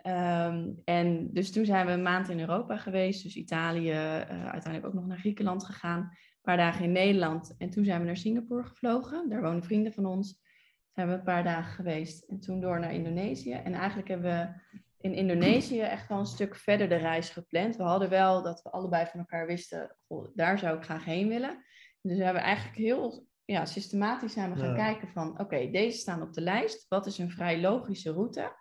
[0.07, 4.85] Um, en dus toen zijn we een maand in Europa geweest, dus Italië, uh, uiteindelijk
[4.85, 8.17] ook nog naar Griekenland gegaan, een paar dagen in Nederland en toen zijn we naar
[8.17, 9.29] Singapore gevlogen.
[9.29, 10.45] Daar wonen vrienden van ons.
[10.89, 13.51] Zijn we een paar dagen geweest en toen door naar Indonesië.
[13.51, 17.75] En eigenlijk hebben we in Indonesië echt wel een stuk verder de reis gepland.
[17.75, 21.27] We hadden wel dat we allebei van elkaar wisten, goh, daar zou ik graag heen
[21.27, 21.65] willen.
[22.01, 26.21] Dus we hebben eigenlijk heel ja, systematisch zijn we gaan kijken van, oké, deze staan
[26.21, 26.85] op de lijst.
[26.89, 28.55] Wat is een vrij logische route?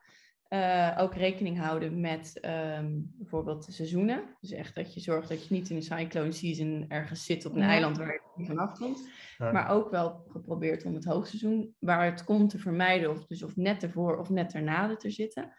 [0.48, 4.36] Uh, ook rekening houden met um, bijvoorbeeld de seizoenen.
[4.40, 7.54] Dus echt dat je zorgt dat je niet in een cyclone season ergens zit op
[7.54, 9.08] een eiland waar je niet vanaf komt.
[9.38, 13.10] Maar ook wel geprobeerd om het hoogseizoen waar het komt te vermijden.
[13.10, 15.52] Of, dus of net ervoor of net erna te zitten.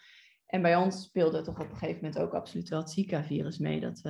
[0.48, 3.80] En bij ons speelde toch op een gegeven moment ook absoluut wel het Zika-virus mee.
[3.80, 4.10] Dat we,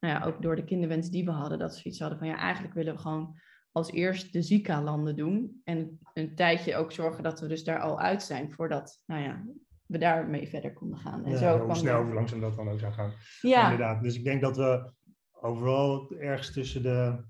[0.00, 2.36] nou ja, ook door de kinderwens die we hadden, dat we zoiets hadden van ja,
[2.36, 3.38] eigenlijk willen we gewoon
[3.72, 5.60] als eerst de Zika-landen doen.
[5.64, 9.44] En een tijdje ook zorgen dat we dus daar al uit zijn voordat, nou ja,
[9.86, 11.24] we daarmee verder konden gaan.
[11.24, 13.12] En ja, zo hoe snel, hoe langzaam dat dan ook zou gaan.
[13.40, 13.62] Ja.
[13.62, 14.02] Inderdaad.
[14.02, 14.92] Dus ik denk dat we
[15.32, 17.24] overal ergens tussen de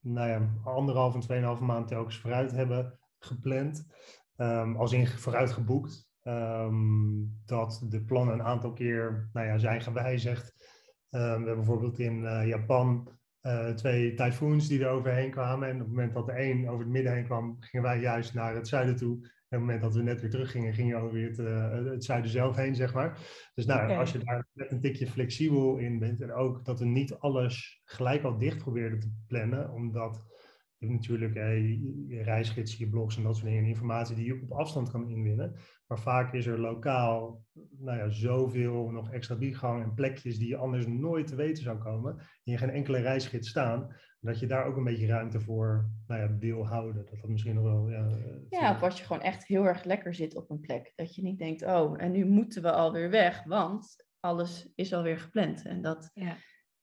[0.00, 3.86] nou ja, anderhalf en tweeënhalve maand telkens vooruit hebben gepland.
[4.36, 6.09] Um, als in vooruit geboekt.
[6.22, 10.54] Ehm, dat de plannen een aantal keer nou ja, zijn gewijzigd.
[11.10, 15.68] Um, we hebben bijvoorbeeld in uh, Japan uh, twee tyfoons die er overheen kwamen.
[15.68, 18.34] En op het moment dat de een over het midden heen kwam, gingen wij juist
[18.34, 19.16] naar het zuiden toe.
[19.16, 22.04] En op het moment dat we net weer teruggingen, gingen we over het, uh, het
[22.04, 23.18] zuiden zelf heen, zeg maar.
[23.54, 26.86] Dus nou, als je daar net een tikje flexibel in bent en ook dat we
[26.86, 30.26] niet alles gelijk al dicht probeerden te plannen, omdat
[30.76, 34.90] je natuurlijk je reisgidsen, je blogs en dat soort dingen, informatie die je op afstand
[34.90, 35.54] kan inwinnen.
[35.90, 40.56] Maar vaak is er lokaal nou ja, zoveel nog extra biegang en plekjes die je
[40.56, 42.18] anders nooit te weten zou komen.
[42.18, 43.96] En je geen enkele reisgids staan.
[44.20, 47.06] Dat je daar ook een beetje ruimte voor nou ja, wil houden.
[47.06, 47.90] Dat dat misschien nog wel.
[47.90, 48.08] Ja,
[48.50, 50.92] ja, of als je gewoon echt heel erg lekker zit op een plek.
[50.96, 55.18] Dat je niet denkt, oh, en nu moeten we alweer weg, want alles is alweer
[55.18, 55.64] gepland.
[55.64, 56.36] En dat, ja.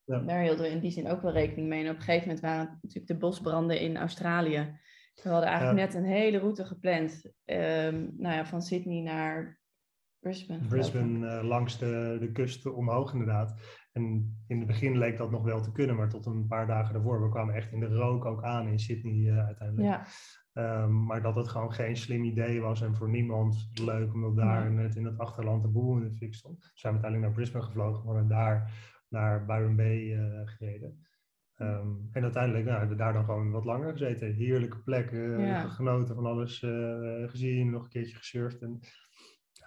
[0.04, 0.20] Ja.
[0.20, 1.84] Daar hielden we in die zin ook wel rekening mee.
[1.84, 4.80] En op een gegeven moment waren natuurlijk de bosbranden in Australië.
[5.24, 7.26] We hadden eigenlijk net een hele route gepland.
[7.46, 9.60] Um, nou ja, van Sydney naar
[10.20, 10.68] Brisbane.
[10.68, 13.60] Brisbane uh, langs de, de kust omhoog inderdaad.
[13.92, 16.94] En in het begin leek dat nog wel te kunnen, maar tot een paar dagen
[16.94, 17.24] daarvoor.
[17.24, 19.88] We kwamen echt in de rook ook aan in Sydney uh, uiteindelijk.
[19.88, 20.06] Ja.
[20.84, 24.72] Um, maar dat het gewoon geen slim idee was en voor niemand leuk, omdat daar
[24.72, 26.60] net in het achterland de boel in de fik stond.
[26.60, 28.72] Dus zijn we uiteindelijk naar Brisbane gevlogen, maar daar
[29.08, 31.07] naar Byron Bay uh, gereden.
[31.62, 34.34] Um, en uiteindelijk nou, hebben we daar dan gewoon wat langer gezeten.
[34.34, 35.68] Heerlijke plekken, ja.
[35.68, 38.62] genoten van alles uh, gezien, nog een keertje gesurfd.
[38.62, 38.80] En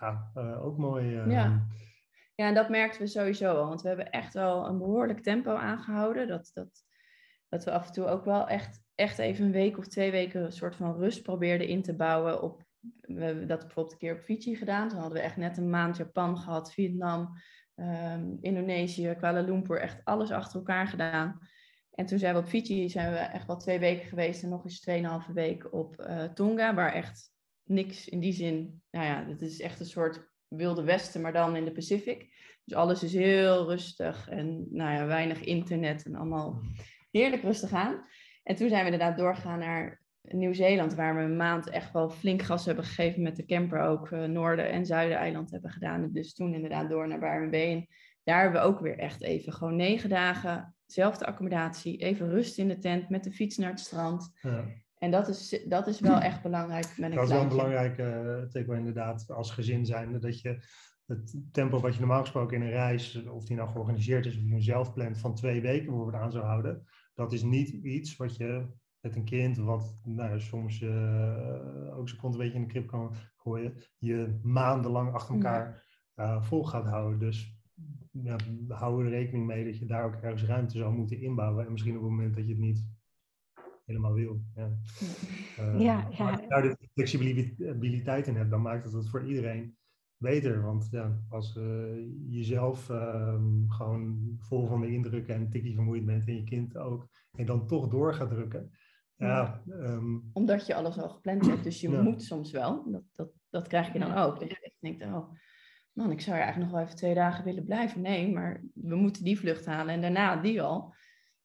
[0.01, 1.11] ja, uh, ook mooi.
[1.11, 1.67] ja.
[2.35, 3.69] ja, en dat merkten we sowieso al.
[3.69, 6.29] Want we hebben echt wel een behoorlijk tempo aangehouden.
[6.29, 6.85] Dat, dat,
[7.49, 10.45] dat we af en toe ook wel echt, echt even een week of twee weken
[10.45, 12.43] een soort van rust probeerden in te bouwen.
[12.43, 12.65] Op,
[13.01, 14.89] we hebben dat bijvoorbeeld een keer op Fiji gedaan.
[14.89, 17.29] Toen hadden we echt net een maand Japan gehad, Vietnam
[17.75, 21.39] um, Indonesië, Kuala Lumpur, echt alles achter elkaar gedaan.
[22.01, 24.65] En toen zijn we op Fiji, zijn we echt wel twee weken geweest en nog
[24.65, 27.33] eens tweeënhalve week op uh, Tonga, waar echt
[27.65, 31.57] niks in die zin, nou ja, het is echt een soort wilde westen, maar dan
[31.57, 32.19] in de Pacific.
[32.65, 36.61] Dus alles is heel rustig en nou ja, weinig internet en allemaal
[37.11, 38.05] heerlijk rustig aan.
[38.43, 42.43] En toen zijn we inderdaad doorgegaan naar Nieuw-Zeeland, waar we een maand echt wel flink
[42.43, 46.13] gas hebben gegeven met de camper, ook uh, Noorden- en Zuiden-eiland hebben gedaan.
[46.13, 47.53] Dus toen inderdaad door naar.
[47.53, 47.87] En
[48.23, 52.69] daar hebben we ook weer echt even gewoon negen dagen, dezelfde accommodatie, even rust in
[52.69, 54.33] de tent met de fiets naar het strand.
[54.41, 54.65] Ja.
[54.99, 56.95] En dat is, dat is wel echt belangrijk.
[56.97, 58.03] Met een dat is wel een belangrijke
[58.43, 60.65] uh, teken inderdaad als gezin zijn, dat je
[61.07, 64.43] het tempo wat je normaal gesproken in een reis, of die nou georganiseerd is of
[64.43, 68.37] je zelf plant, van twee weken bijvoorbeeld aan zou houden, dat is niet iets wat
[68.37, 68.67] je
[69.01, 72.87] met een kind, wat nou, soms uh, ook zijn kont een beetje in de krip
[72.87, 75.85] kan gooien, je maandenlang achter elkaar
[76.17, 77.19] uh, vol gaat houden.
[77.19, 77.60] Dus
[78.11, 78.37] ja,
[78.69, 81.65] hou er rekening mee dat je daar ook ergens ruimte zou moeten inbouwen.
[81.65, 82.85] En misschien op het moment dat je het niet
[83.85, 84.41] helemaal wil.
[84.55, 84.71] Ja.
[85.59, 86.31] Uh, ja, ja.
[86.31, 89.77] Als je daar de flexibiliteit in hebt, dan maakt het het voor iedereen
[90.17, 90.63] beter.
[90.63, 96.27] Want ja, als uh, jezelf uh, gewoon vol van de indrukken en tikkie vermoeid bent
[96.27, 98.71] en je kind ook, en dan toch door gaat drukken.
[99.17, 102.91] Ja, um, Omdat je alles al gepland hebt, dus je moet soms wel.
[102.91, 104.41] Dat, dat, dat krijg je dan ook.
[104.41, 105.33] Dat je denkt, oh
[106.01, 108.01] man, ik zou er eigenlijk nog wel even twee dagen willen blijven.
[108.01, 110.95] Nee, maar we moeten die vlucht halen en daarna die al.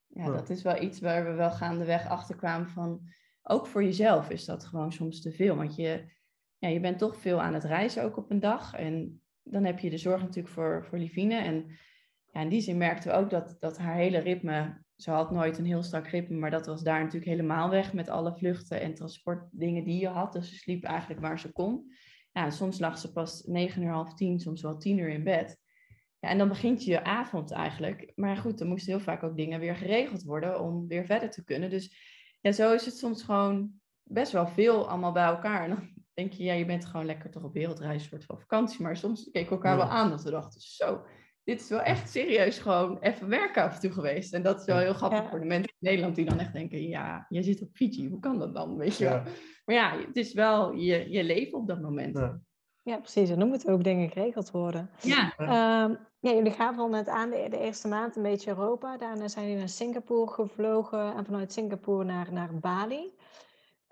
[0.08, 3.02] Ja, dat is wel iets waar we wel gaandeweg achter kwamen van,
[3.44, 5.56] ook voor jezelf is dat gewoon soms te veel.
[5.56, 6.06] Want je,
[6.58, 8.74] ja, je bent toch veel aan het reizen ook op een dag.
[8.74, 11.36] En dan heb je de zorg natuurlijk voor, voor Livine.
[11.36, 11.65] En
[12.32, 15.58] ja, in die zin merkten we ook dat, dat haar hele ritme, ze had nooit
[15.58, 18.94] een heel strak ritme, maar dat was daar natuurlijk helemaal weg met alle vluchten en
[18.94, 20.34] transportdingen die je had.
[20.34, 21.94] Dus ze sliep eigenlijk waar ze kon.
[22.36, 25.58] Ja, soms lag ze pas negen uur, half tien, soms wel tien uur in bed.
[26.19, 28.12] Ja, en dan begint je avond eigenlijk.
[28.15, 31.43] Maar goed, er moesten heel vaak ook dingen weer geregeld worden om weer verder te
[31.43, 31.69] kunnen.
[31.69, 31.95] Dus
[32.41, 33.71] ja, zo is het soms gewoon
[34.04, 35.63] best wel veel allemaal bij elkaar.
[35.63, 38.82] En dan denk je, ja, je bent gewoon lekker toch op wereldreis, soort van vakantie.
[38.82, 41.06] Maar soms keken we elkaar wel aan dat we dachten, zo,
[41.45, 44.34] dit is wel echt serieus gewoon even werken af en toe geweest.
[44.34, 46.88] En dat is wel heel grappig voor de mensen in Nederland die dan echt denken,
[46.88, 49.21] ja, jij zit op Fiji, hoe kan dat dan, weet je wel.
[49.65, 52.17] Maar ja, het is wel je, je leven op dat moment.
[52.84, 52.97] Ja.
[52.97, 53.29] precies.
[53.29, 54.89] En dan moeten ook dingen geregeld worden.
[55.01, 55.34] Ja.
[55.84, 58.97] Um, ja, jullie gaven al net aan, de, de, eerste maand een beetje Europa.
[58.97, 63.13] Daarna zijn jullie naar Singapore gevlogen en vanuit Singapore naar, naar Bali.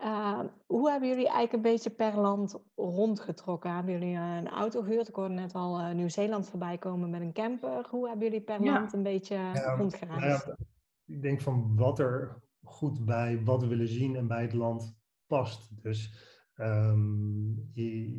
[0.03, 3.75] Ehm, hoe hebben jullie eigenlijk een beetje per land rondgetrokken?
[3.75, 5.07] Hebben jullie een auto gehuurd?
[5.07, 7.87] Ik hoorde net al uh, Nieuw-Zeeland voorbij komen met een camper.
[7.89, 10.45] Hoe hebben jullie per land een beetje ja, rondgereisd?
[10.45, 10.65] Nou ja,
[11.05, 14.97] ik denk van wat er goed bij wat we willen zien en bij het land
[15.27, 15.83] past.
[15.83, 16.13] Dus
[16.55, 17.69] um,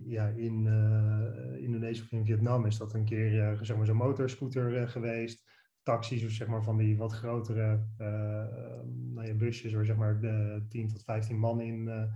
[0.04, 3.96] ja, in uh, Indonesië of in Vietnam is dat een keer uh, zeg maar zo'n
[3.96, 5.52] motorscooter geweest
[5.84, 8.06] taxis of zeg maar van die wat grotere uh,
[9.14, 12.10] nou ja, busjes waar zeg maar de 10 tot 15 man in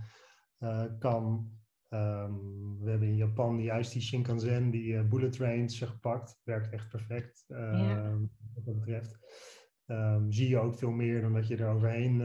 [0.59, 1.51] uh, kan.
[1.89, 6.41] Um, we hebben in Japan juist die Shinkansen, die uh, bullet trains gepakt.
[6.43, 7.57] Werkt echt perfect ja.
[7.57, 8.19] Ehm,
[8.53, 9.19] wat dat betreft.
[9.85, 12.21] Um, zie je ook veel meer dan dat je er overheen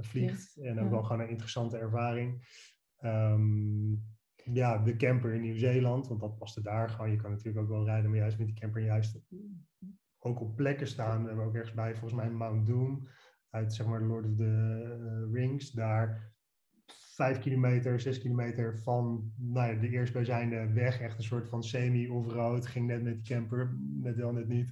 [0.00, 0.56] vliegt.
[0.56, 0.90] En ook ja.
[0.90, 2.42] wel gewoon een interessante ervaring.
[4.52, 7.10] ja, de camper in Nieuw-Zeeland, want dat paste daar gewoon.
[7.10, 9.20] Je kan natuurlijk ook wel rijden, maar juist met die camper juist
[10.26, 11.22] ook op plekken staan.
[11.22, 13.08] We hebben ook ergens bij, volgens mij Mount Doom,
[13.50, 15.70] uit zeg maar Lord of the eh, Rings.
[15.70, 16.34] Daar
[17.16, 22.66] vijf kilometer, zes kilometer van nou ja, de eerstbijzijnde weg, echt een soort van semi-off-road.
[22.66, 24.70] Ging net met die camper, net wel net niet,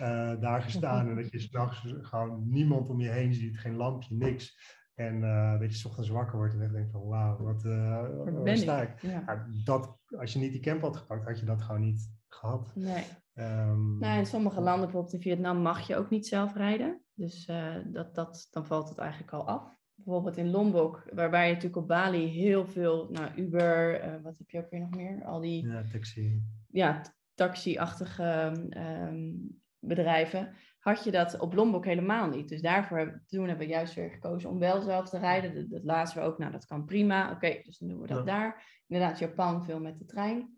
[0.00, 1.08] uh, daar gestaan.
[1.08, 4.74] En dat je s'nachts gewoon niemand om je heen ziet, geen lampje, niks.
[4.94, 8.82] En uh, dat je ochtends wakker wordt en echt denkt van wauw, wat uh, sta
[8.82, 9.02] ik?
[9.02, 9.46] Ja.
[9.64, 12.72] dat, als je niet die camper had gepakt, had je dat gewoon niet gehad.
[12.74, 13.04] Nee.
[13.34, 17.00] Um, nou, in sommige landen, bijvoorbeeld in Vietnam, mag je ook niet zelf rijden.
[17.14, 19.74] Dus uh, dat, dat, dan valt het eigenlijk al af.
[19.94, 24.50] Bijvoorbeeld in Lombok, waarbij je natuurlijk op Bali heel veel, nou, Uber, uh, wat heb
[24.50, 25.24] je ook weer nog meer?
[25.24, 25.68] Al die...
[25.68, 26.42] Ja, taxi.
[26.68, 27.02] Ja,
[27.34, 30.54] taxi-achtige um, bedrijven.
[30.78, 32.48] Had je dat op Lombok helemaal niet.
[32.48, 35.54] Dus daarvoor toen hebben we juist weer gekozen om wel zelf te rijden.
[35.54, 37.30] Dat, dat lazen we ook, nou, dat kan prima.
[37.30, 38.24] Oké, dus dan doen we dat ja.
[38.24, 38.82] daar.
[38.86, 40.55] Inderdaad, Japan veel met de trein.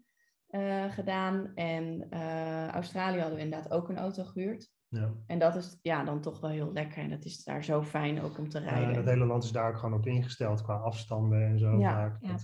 [0.50, 1.54] Uh, gedaan.
[1.54, 4.70] En uh, Australië hadden we inderdaad ook een auto gehuurd.
[4.88, 5.14] Ja.
[5.26, 7.02] En dat is ja, dan toch wel heel lekker.
[7.02, 8.90] En dat is daar zo fijn ook om te rijden.
[8.90, 11.78] Ja, het hele land is daar ook gewoon op ingesteld qua afstanden en zo.
[11.78, 12.36] Ja, ja.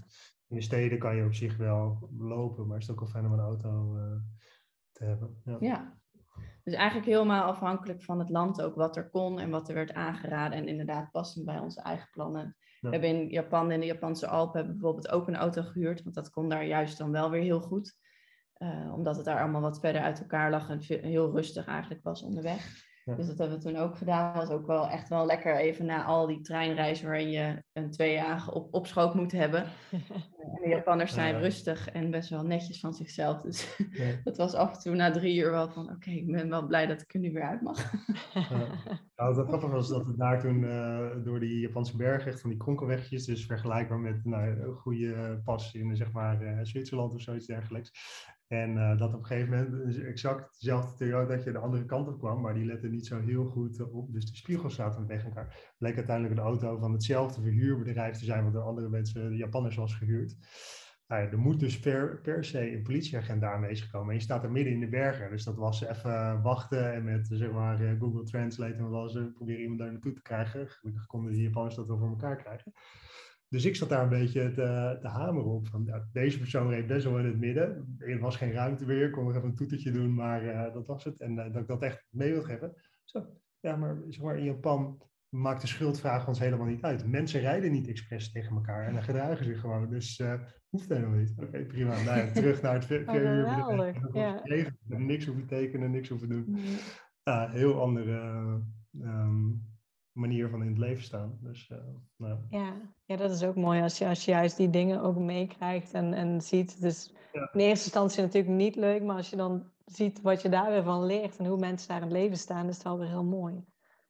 [0.48, 3.26] In de steden kan je op zich wel lopen, maar het is ook wel fijn
[3.26, 4.16] om een auto uh,
[4.92, 5.40] te hebben.
[5.44, 5.56] Ja.
[5.60, 5.98] ja.
[6.62, 9.92] Dus eigenlijk helemaal afhankelijk van het land ook wat er kon en wat er werd
[9.92, 10.58] aangeraden.
[10.58, 14.56] En inderdaad passend bij onze eigen plannen we hebben in Japan, in de Japanse Alpen,
[14.56, 16.02] hebben bijvoorbeeld ook een auto gehuurd.
[16.02, 17.96] Want dat kon daar juist dan wel weer heel goed.
[18.58, 22.22] Uh, omdat het daar allemaal wat verder uit elkaar lag en heel rustig eigenlijk was
[22.22, 22.92] onderweg.
[23.04, 24.34] Dus dat hebben we toen ook gedaan.
[24.34, 27.90] Dat was ook wel echt wel lekker even na al die treinreizen waarin je een
[27.90, 29.64] twee jaar op, op schoot moet hebben.
[30.44, 33.40] En de Japanners zijn rustig en best wel netjes van zichzelf.
[33.40, 34.20] Dus ja.
[34.24, 36.86] dat was af en toe na drie uur wel van oké, ik ben wel blij
[36.86, 37.82] dat ik er nu weer uit mag.
[38.34, 38.66] Ja.
[39.16, 42.50] Nou, het grappige was dat we daar toen uh, door die Japanse bergen, echt van
[42.50, 47.20] die kronkelwegjes, dus vergelijkbaar met nou, een goede pas in zeg maar uh, Zwitserland of
[47.20, 47.90] zoiets dergelijks.
[48.48, 52.08] En uh, dat op een gegeven moment exact dezelfde theorie dat je de andere kant
[52.08, 54.12] op kwam, maar die lette niet zo heel goed op.
[54.12, 55.74] Dus de spiegels zaten weg elkaar.
[55.78, 59.76] Bleek uiteindelijk een auto van hetzelfde verhuurbedrijf te zijn wat door andere mensen, de Japanners,
[59.76, 60.36] was gehuurd.
[61.06, 64.08] Nou ja, er moet dus per, per se een politieagent daar aanwezig komen.
[64.08, 65.30] En je staat er midden in de bergen.
[65.30, 69.32] Dus dat was even wachten en met zeg maar, eh, Google Translate en wat was
[69.34, 70.68] proberen iemand daar naartoe te krijgen.
[70.68, 72.72] Gelukkig konden die Japanners dat wel voor elkaar krijgen.
[73.54, 75.66] Dus ik zat daar een beetje te, te hameren op.
[75.66, 77.96] Van, ja, deze persoon reed best wel in het midden.
[77.98, 79.06] Er was geen ruimte meer.
[79.06, 81.20] Ik kon nog even een toetertje doen, maar uh, dat was het.
[81.20, 82.74] En uh, dat ik dat echt mee wil geven.
[83.04, 83.26] Zo,
[83.60, 87.06] ja, maar zeg maar in Japan maakt de schuldvraag ons helemaal niet uit.
[87.06, 89.90] Mensen rijden niet expres tegen elkaar en dan gedragen zich gewoon.
[89.90, 90.34] Dus uh,
[90.68, 91.34] hoeft helemaal niet.
[91.36, 92.02] Oké, prima.
[92.02, 93.08] Nou ja, terug naar het.
[93.08, 94.42] Oh, ja.
[94.84, 96.58] Niks hoeven tekenen, niks hoeven doen.
[97.22, 98.20] Ja, heel andere
[99.00, 99.73] um,
[100.14, 101.38] manier van in het leven staan.
[101.40, 101.78] Dus, uh,
[102.16, 102.38] nou.
[102.50, 102.72] ja.
[103.04, 106.14] ja, dat is ook mooi als je, als je juist die dingen ook meekrijgt en,
[106.14, 106.80] en ziet.
[106.80, 107.50] Dus ja.
[107.52, 110.82] in eerste instantie natuurlijk niet leuk, maar als je dan ziet wat je daar weer
[110.82, 113.24] van leert en hoe mensen daar in het leven staan, is het wel weer heel
[113.24, 113.64] mooi.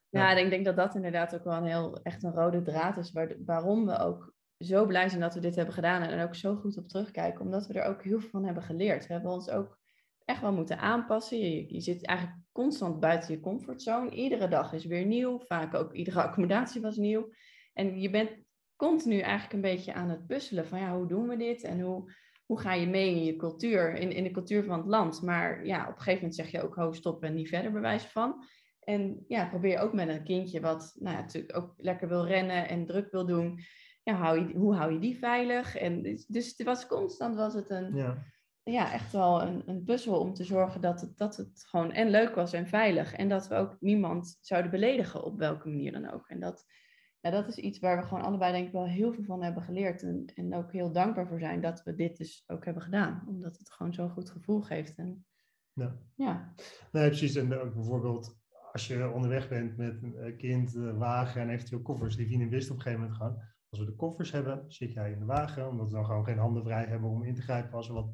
[0.09, 3.13] Ja, ik denk dat dat inderdaad ook wel een heel echt een rode draad is.
[3.13, 6.35] Waar, waarom we ook zo blij zijn dat we dit hebben gedaan en er ook
[6.35, 7.41] zo goed op terugkijken.
[7.41, 9.07] Omdat we er ook heel veel van hebben geleerd.
[9.07, 9.79] We hebben ons ook
[10.25, 11.39] echt wel moeten aanpassen.
[11.39, 14.11] Je, je zit eigenlijk constant buiten je comfortzone.
[14.11, 15.39] Iedere dag is weer nieuw.
[15.39, 17.33] Vaak ook iedere accommodatie was nieuw.
[17.73, 18.31] En je bent
[18.77, 21.63] continu eigenlijk een beetje aan het puzzelen van ja, hoe doen we dit?
[21.63, 22.13] En hoe,
[22.47, 25.23] hoe ga je mee in je cultuur, in, in de cultuur van het land?
[25.23, 28.11] Maar ja, op een gegeven moment zeg je ook ho, stop en niet verder bewijzen
[28.11, 28.45] van.
[28.81, 32.27] En ja, probeer je ook met een kindje wat nou ja, natuurlijk ook lekker wil
[32.27, 33.61] rennen en druk wil doen.
[34.03, 35.77] Ja, hou je, hoe hou je die veilig?
[35.77, 38.25] En dus, dus het was constant was het een, ja.
[38.65, 42.11] Ja echt wel een, een puzzel om te zorgen dat het, dat het gewoon en
[42.11, 43.15] leuk was en veilig.
[43.15, 46.29] En dat we ook niemand zouden beledigen op welke manier dan ook.
[46.29, 46.65] En dat,
[47.21, 49.63] ja, dat is iets waar we gewoon allebei denk ik wel heel veel van hebben
[49.63, 50.03] geleerd.
[50.03, 53.25] En, en ook heel dankbaar voor zijn dat we dit dus ook hebben gedaan.
[53.29, 54.97] Omdat het gewoon zo'n goed gevoel geeft.
[54.97, 55.27] En,
[55.73, 55.97] ja.
[56.15, 56.55] ja.
[56.93, 57.35] Nee, precies.
[57.35, 62.17] En ook bijvoorbeeld als je onderweg bent met een kind, wagen en eventueel koffers.
[62.17, 63.53] Die Vien wist op een gegeven moment gaan.
[63.69, 66.39] Als we de koffers hebben, zit jij in de wagen, omdat we dan gewoon geen
[66.39, 68.13] handen vrij hebben om in te grijpen als er wat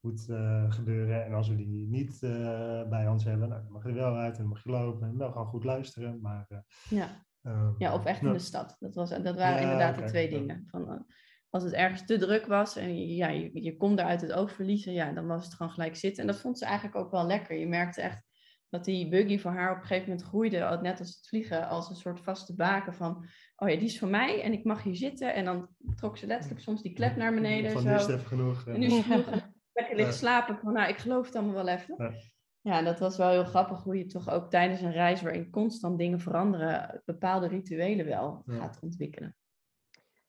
[0.00, 1.24] moet uh, gebeuren.
[1.24, 4.16] En als we die niet uh, bij ons hebben, nou, dan mag je er wel
[4.16, 6.20] uit en mag je lopen en wel gewoon goed luisteren.
[6.20, 6.58] Maar, uh,
[6.88, 7.24] ja.
[7.42, 8.76] Um, ja, of echt in de stad.
[8.78, 10.64] Dat, was, dat waren ja, inderdaad de twee dingen.
[10.66, 11.06] Van,
[11.50, 14.52] als het ergens te druk was en ja, je, je kon daar uit het oog
[14.52, 16.20] verliezen, ja, dan was het gewoon gelijk zitten.
[16.22, 17.56] En dat vond ze eigenlijk ook wel lekker.
[17.56, 18.22] Je merkte echt
[18.68, 21.90] dat die buggy voor haar op een gegeven moment groeide, net als het vliegen, als
[21.90, 23.24] een soort vaste baken van,
[23.56, 25.34] oh ja, die is van mij en ik mag hier zitten.
[25.34, 27.70] En dan trok ze letterlijk soms die klep naar beneden.
[27.70, 27.88] Van zo.
[27.88, 28.66] nu is het even genoeg.
[28.66, 29.48] En nu is het genoeg.
[29.80, 32.14] Lekker liggen slapen van, nou, ik geloof het allemaal wel even.
[32.60, 32.82] Ja.
[32.82, 36.20] dat was wel heel grappig hoe je toch ook tijdens een reis waarin constant dingen
[36.20, 39.34] veranderen, bepaalde rituelen wel gaat ontwikkelen.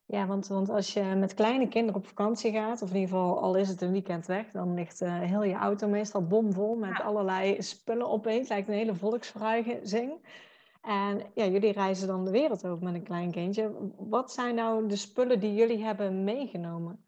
[0.06, 3.42] Ja, want, want als je met kleine kinderen op vakantie gaat, of in ieder geval
[3.42, 6.98] al is het een weekend weg, dan ligt uh, heel je auto meestal bomvol met
[6.98, 7.04] ja.
[7.04, 8.50] allerlei spullen opeens.
[8.50, 10.12] Lijkt een hele volksverhuizing.
[10.82, 13.92] En ja, jullie reizen dan de wereld over met een klein kindje.
[13.98, 17.06] Wat zijn nou de spullen die jullie hebben meegenomen?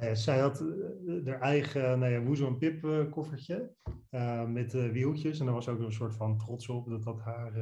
[0.00, 3.74] Uh, zij had uh, haar eigen nou ja, Woezel en Pip uh, koffertje
[4.46, 5.38] met wieltjes.
[5.38, 7.52] En daar was ook een soort van trots op dat dat haar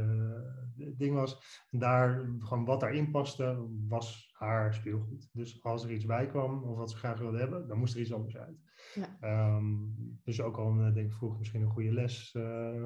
[0.75, 1.65] ding was.
[1.71, 5.29] En daar, gewoon wat daarin paste, was haar speelgoed.
[5.33, 8.01] Dus als er iets bij kwam of wat ze graag wilde hebben, dan moest er
[8.01, 8.57] iets anders uit.
[8.95, 9.57] Ja.
[9.57, 12.37] Um, dus ook al, denk ik, vroeg misschien een goede les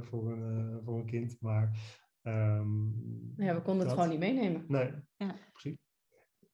[0.00, 1.36] voor, een, voor een kind.
[1.40, 1.78] Maar
[2.22, 2.94] um,
[3.36, 3.96] ja, we konden dat...
[3.96, 4.64] het gewoon niet meenemen.
[4.68, 5.34] Nee, ja.
[5.52, 5.78] precies.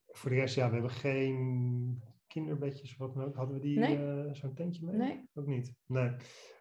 [0.07, 3.37] Voor de rest, ja, we hebben geen kinderbedjes of wat dan ook.
[3.37, 3.99] Hadden we die nee.
[3.99, 4.97] uh, zo'n tentje mee?
[4.97, 5.29] Nee.
[5.35, 5.75] Ook niet.
[5.87, 6.11] Nee.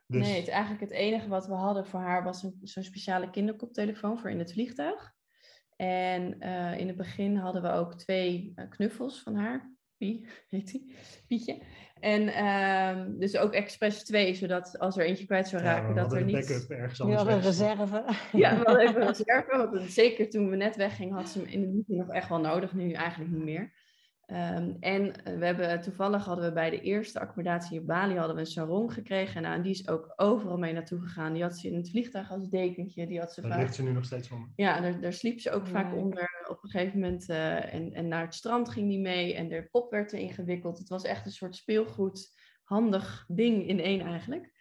[0.08, 0.28] Dus...
[0.28, 4.20] Nee, het, eigenlijk het enige wat we hadden voor haar was een, zo'n speciale kinderkoptelefoon
[4.20, 5.14] voor in het vliegtuig.
[5.76, 9.74] En uh, in het begin hadden we ook twee uh, knuffels van haar.
[9.98, 10.96] Pie heet die?
[11.28, 11.62] Pietje.
[12.00, 16.14] En uh, dus ook expres twee, zodat als er eentje kwijt zou raken, ja, dat
[16.14, 16.36] er niet...
[16.36, 18.04] backup ergens anders ja, een reserve.
[18.32, 19.70] Ja, we hadden even een reserve.
[19.72, 22.40] Want zeker toen we net weggingen, had ze hem in de meeting nog echt wel
[22.40, 22.74] nodig.
[22.74, 23.79] Nu eigenlijk niet meer.
[24.32, 28.42] Um, en we hebben, toevallig hadden we bij de eerste accommodatie in Bali hadden we
[28.42, 29.42] een sarong gekregen.
[29.42, 31.34] Nou, en die is ook overal mee naartoe gegaan.
[31.34, 33.08] Die had ze in het vliegtuig als dekentje.
[33.08, 33.60] Die had ze daar vaak...
[33.60, 34.50] ligt ze nu nog steeds onder.
[34.56, 37.30] Ja, daar, daar sliep ze ook vaak onder op een gegeven moment.
[37.30, 39.36] Uh, en, en naar het strand ging die mee.
[39.36, 40.78] En de pop werd erin gewikkeld.
[40.78, 42.34] Het was echt een soort speelgoed,
[42.70, 44.52] handig ding in één eigenlijk.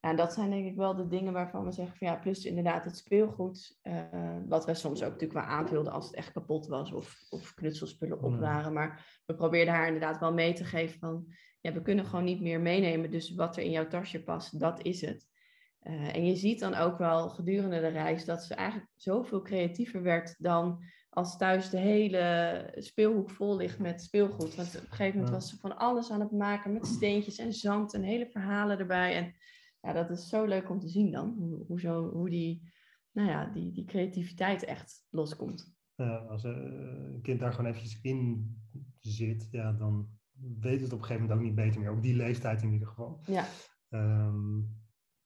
[0.00, 2.44] Ja, en dat zijn denk ik wel de dingen waarvan we zeggen van ja, plus
[2.44, 4.02] inderdaad het speelgoed, uh,
[4.46, 8.22] wat wij soms ook natuurlijk wel aanvulden als het echt kapot was of, of knutselspullen
[8.22, 8.72] op waren.
[8.72, 11.26] Maar we probeerden haar inderdaad wel mee te geven van
[11.60, 14.82] ja, we kunnen gewoon niet meer meenemen, dus wat er in jouw tasje past, dat
[14.82, 15.28] is het.
[15.82, 20.02] Uh, en je ziet dan ook wel gedurende de reis dat ze eigenlijk zoveel creatiever
[20.02, 24.54] werd dan als thuis de hele speelhoek vol ligt met speelgoed.
[24.54, 27.52] Want op een gegeven moment was ze van alles aan het maken met steentjes en
[27.52, 29.16] zand en hele verhalen erbij.
[29.16, 29.34] En
[29.80, 31.34] ja, dat is zo leuk om te zien dan.
[31.38, 32.72] Hoe, hoe, zo, hoe die,
[33.12, 35.74] nou ja, die, die creativiteit echt loskomt.
[35.94, 38.54] Ja, als een kind daar gewoon eventjes in
[38.98, 40.08] zit, ja, dan
[40.60, 41.92] weet het op een gegeven moment ook niet beter meer.
[41.92, 43.20] Op die leeftijd in ieder geval.
[43.26, 43.44] Ja.
[43.88, 44.79] Um,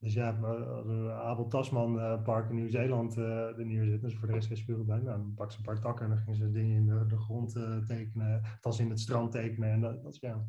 [0.05, 4.35] dus ja, als Abel Tasman uh, Park in Nieuw-Zeeland uh, er neerzet, dus voor de
[4.35, 6.51] rest geen speelgoed bij, nou, dan pak ze een paar takken en dan gingen ze
[6.51, 9.71] dingen in de, de grond uh, tekenen, althans in het strand tekenen.
[9.71, 10.45] En dat, dat ja.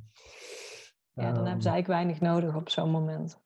[1.13, 3.43] Ja, dan um, hebben ze eigenlijk weinig nodig op zo'n moment.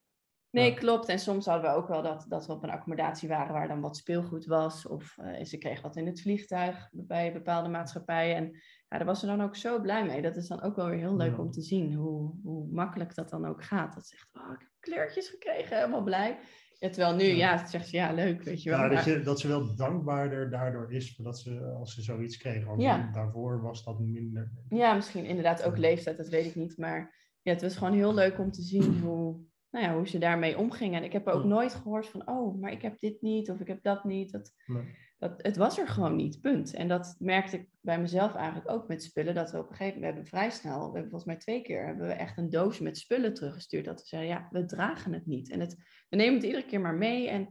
[0.52, 0.76] Nee, Ja.
[0.78, 1.08] klopt.
[1.08, 3.82] En soms hadden we ook wel dat, dat we op een accommodatie waren waar dan
[3.82, 4.88] wat speelgoed was.
[4.88, 8.36] Of eh, ze kreeg wat in het vliegtuig bij bepaalde maatschappijen.
[8.36, 10.22] En ja, daar was ze dan ook zo blij mee.
[10.22, 11.38] Dat is dan ook wel weer heel leuk Ja.
[11.42, 13.94] om te zien hoe, hoe makkelijk dat dan ook gaat.
[13.94, 16.40] Dat ze zegt, oh, ik heb kleurtjes gekregen, helemaal blij.
[16.80, 17.36] Ja, terwijl nu, Ja.
[17.36, 18.80] ja, zegt ze, ja, leuk, weet je wel.
[18.80, 22.66] Ja, dat, je, dat ze wel dankbaarder daardoor is dat ze, als ze zoiets kreeg.
[22.66, 23.10] Want Ja.
[23.14, 24.52] daarvoor was dat minder.
[24.70, 26.78] Ja, misschien inderdaad ook leeftijd, dat weet ik niet.
[26.78, 29.40] Maar ja, het was gewoon heel leuk om te zien hoe,
[29.72, 31.00] nou ja, hoe ze daarmee omgingen.
[31.00, 33.68] En ik heb ook nooit gehoord van, oh, maar ik heb dit niet of ik
[33.68, 34.32] heb dat niet.
[34.32, 34.96] Dat, Nee.
[35.20, 36.74] Dat, het was er gewoon niet, punt.
[36.74, 39.36] En dat merkte ik bij mezelf eigenlijk ook met spullen.
[39.36, 41.62] Dat we op een gegeven moment, we hebben vrij snel, we hebben volgens mij twee
[41.62, 43.86] keer, hebben we echt een doos met spullen teruggestuurd.
[43.86, 45.50] Dat we zeiden, ja, we dragen het niet.
[45.52, 45.76] En het,
[46.10, 47.30] we nemen het iedere keer maar mee.
[47.30, 47.48] En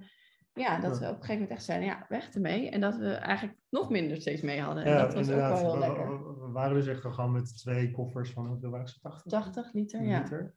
[0.53, 2.71] ja, dat we op een gegeven moment echt zeiden, ja, weg ermee.
[2.71, 4.85] En dat we eigenlijk nog minder steeds mee hadden.
[4.85, 5.53] En Ja, dat was inderdaad.
[5.53, 6.09] ook wel heel We- lekker.
[6.25, 9.01] we- We waren dus echt gewoon met twee koffers van hoeveel waren ze?
[9.01, 9.31] 80?
[9.33, 10.53] 80 liter, ja.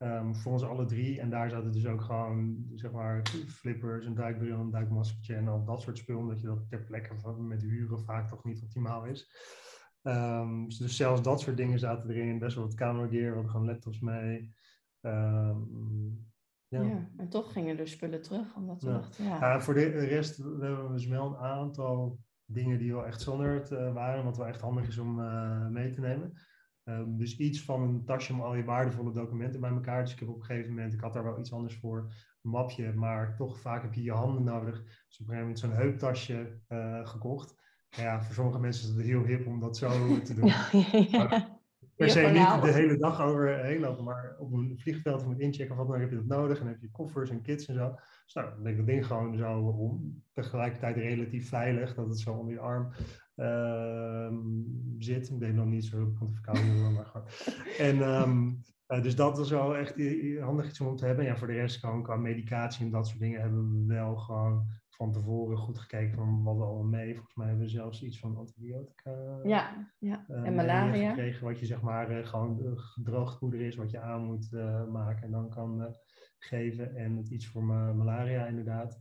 [0.00, 1.20] Ehm, voor ons alle drie.
[1.20, 5.64] En daar zaten dus ook gewoon, zeg maar, flippers, een duikbril, een duikmaskertje en al
[5.64, 6.18] dat soort spul.
[6.18, 9.30] Omdat je dat ter plekke met huren vaak toch niet optimaal is.
[10.02, 12.38] Ehm, dus zelfs dat soort dingen zaten erin.
[12.38, 14.54] Best wel wat cameragear, we hadden gewoon laptops mee.
[15.00, 15.58] Ehm,
[16.68, 16.82] ja.
[16.82, 17.08] Ja.
[17.16, 18.96] en toch gingen er spullen terug, omdat we Ja.
[18.96, 22.92] dachten, ja, Ja, voor de rest we hebben we dus wel een aantal dingen die
[22.92, 26.32] wel echt zonderd eh, waren, wat wel echt handig is om eh, mee te nemen.
[26.90, 30.02] Ehm, dus iets van een tasje om al je waardevolle documenten bij elkaar.
[30.02, 32.50] Dus ik heb op een gegeven moment, ik had daar wel iets anders voor, een
[32.50, 34.82] mapje, maar toch vaak heb je je handen nodig.
[34.82, 37.54] Dus op een gegeven moment zo'n heuptasje eh, gekocht.
[37.90, 39.88] Nou ja, voor sommige mensen is het heel hip om dat zo
[40.22, 40.52] te doen.
[41.08, 41.58] Ja.
[41.96, 45.76] Per se niet de hele dag overheen lopen, maar op een vliegveld met inchecken of
[45.76, 46.58] wat dan ook heb je dat nodig.
[46.58, 47.94] En dan heb je koffers en kits en zo.
[48.24, 50.22] Dus nou, dan denk ik dat ding gewoon zo om.
[50.32, 52.92] Tegelijkertijd relatief veilig, dat het zo onder je arm
[54.98, 55.30] zit.
[55.30, 57.26] Ik deed nog niet zo, het verkouden, maar gewoon.
[57.78, 58.52] En ehm,
[58.86, 59.94] eh, dus dat was wel echt
[60.40, 61.24] handig iets om te hebben.
[61.24, 64.66] Ja, voor de rest gewoon qua medicatie en dat soort dingen hebben we wel gewoon
[64.88, 67.14] van tevoren goed gekeken van wat we allemaal mee.
[67.14, 70.24] Volgens mij hebben we zelfs iets van antibiotica ja, ja.
[70.28, 71.08] eh, en malaria.
[71.08, 74.50] gekregen, wat je zeg maar eh, gewoon gedroogd poeder is, wat je aan moet
[74.88, 75.94] maken en dan kan
[76.38, 76.96] geven.
[76.96, 79.00] En iets voor ma- malaria inderdaad.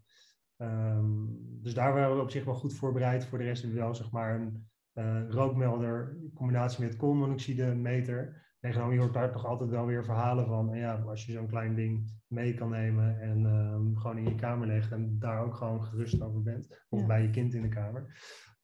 [0.59, 1.25] Ehm,
[1.61, 3.25] dus daar waren we op zich wel goed voorbereid.
[3.25, 7.75] Voor de rest hebben we wel zeg maar een eh, rookmelder in combinatie met koolmonoxide
[7.75, 8.47] meter.
[8.59, 10.73] En gewoon, je hoort daar toch altijd wel weer verhalen van.
[10.73, 14.35] En ja, als je zo'n klein ding mee kan nemen en ehm, gewoon in je
[14.35, 16.85] kamer legt en daar ook gewoon gerust over bent.
[16.89, 17.05] Of Ja.
[17.05, 18.17] bij je kind in de kamer.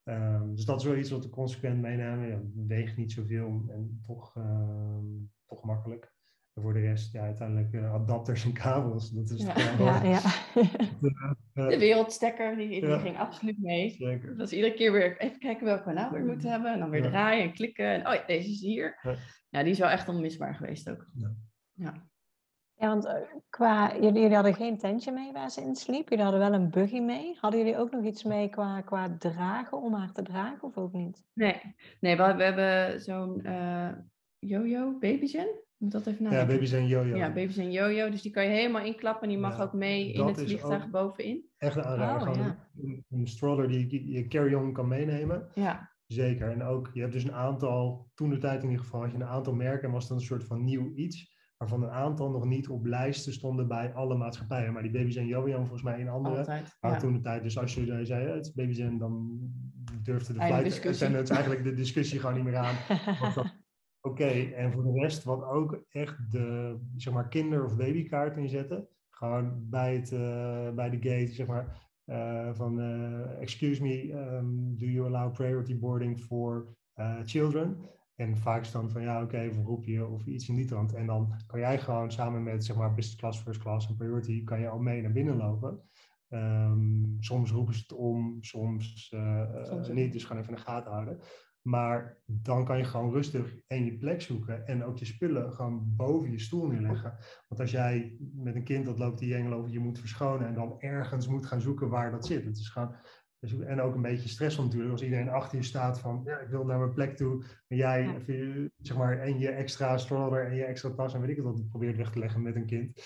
[0.04, 2.28] Ehm, dus dat is wel iets wat we consequent meenemen.
[2.28, 4.34] Ja, weegt niet zoveel en toch,
[5.46, 6.15] toch makkelijk.
[6.56, 9.10] En voor de rest, ja, uiteindelijk eh, adapters en kabels.
[9.10, 9.54] Dat is Ja.
[9.80, 10.20] Ja, ja.
[11.54, 12.98] eh, De wereldstekker, die, die Ja.
[12.98, 13.90] ging absoluut mee.
[13.90, 14.38] zeker.
[14.38, 16.74] Dat is iedere keer weer even kijken welke we nou weer moeten hebben.
[16.74, 17.10] En dan weer Ja.
[17.10, 17.86] draaien en klikken.
[17.86, 19.00] En oh ja, deze is hier.
[19.02, 19.16] Ja.
[19.50, 21.08] Ja, die is wel echt onmisbaar geweest ook.
[21.16, 21.32] Ja.
[21.74, 21.94] Ja.
[22.78, 23.14] Ja, want eh,
[23.50, 26.10] qua, jullie, jullie hadden geen tentje mee waar ze in sliep.
[26.10, 27.38] Jullie hadden wel een buggy mee.
[27.40, 30.94] Hadden jullie ook nog iets mee qua, qua dragen, om haar te dragen of ook
[30.94, 31.24] niet?
[31.34, 31.62] Nee,
[32.00, 33.90] nee we, we hebben zo'n eh
[34.40, 35.48] yo-yo, babyzen.
[35.86, 36.54] Moet dat even Ja, nadenken.
[36.56, 37.16] baby's en yo-yo.
[37.16, 38.10] Ja, baby's en yo-yo.
[38.10, 40.90] Dus die kan je helemaal inklappen en die mag Ja, ook mee in het vliegtuig
[40.90, 41.46] bovenin.
[41.58, 42.30] Echt een aanrader.
[42.30, 42.58] Oh, ja.
[42.84, 45.48] een, een stroller die je- carry-on kan meenemen.
[45.54, 46.52] Ja, Zeker.
[46.52, 49.16] En ook, je hebt dus een aantal, toen de tijd in ieder geval, had je
[49.18, 51.34] een aantal merken en was dat een soort van nieuw iets.
[51.58, 54.74] Waarvan een aantal nog niet op lijsten stonden bij alle maatschappijen.
[54.74, 56.38] Maar die Baby's en Jojo volgens mij in andere.
[56.38, 56.78] altijd.
[56.82, 56.98] Maar Ja.
[56.98, 59.40] toen de tijd, dus als je zei, het is Baby's en dan
[60.04, 60.92] durfde de flight discussie.
[61.06, 62.76] attendants eigenlijk de discussie gewoon niet meer aan.
[63.36, 63.55] Dat-
[64.06, 64.26] Oké,
[64.56, 68.88] en voor de rest, wat ook echt de zeg maar, kinder- of babykaart inzetten.
[69.10, 71.84] Gewoon bij, het, eh, bij de gate, zeg maar.
[72.06, 76.78] eh, van, eh, excuse me, um, do you allow priority boarding for
[77.24, 77.78] children?
[78.16, 80.94] En vaak is dan van, ja, oké, of een groepje of iets in die trant.
[80.94, 84.44] En dan kan jij gewoon samen met, zeg maar, business class, first class en priority,
[84.44, 85.82] kan je al mee naar binnen lopen.
[86.30, 90.14] Ehm, soms roepen ze het om, soms, eh, Soms niet.
[90.14, 91.20] Dus gewoon even in de gaten houden.
[91.68, 95.96] Maar dan kan je gewoon rustig en je plek zoeken en ook je spullen gewoon
[95.96, 97.18] boven je stoel neerleggen.
[97.48, 100.54] Want als jij met een kind dat loopt die jengel over je moet verschonen en
[100.54, 102.46] dan ergens moet gaan zoeken waar dat zit.
[102.46, 102.96] Het is gewoon,
[103.66, 106.66] en ook een beetje stress natuurlijk als iedereen achter je staat van ja, ik wil
[106.66, 107.44] naar mijn plek toe.
[107.68, 108.70] En jij Ja.
[108.78, 111.70] zeg maar, en je extra stroller en je extra tas en weet ik het wat
[111.70, 113.02] probeert weg te leggen met een kind.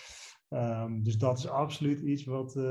[0.49, 2.63] Ehm, dus dat is absoluut iets wat eh,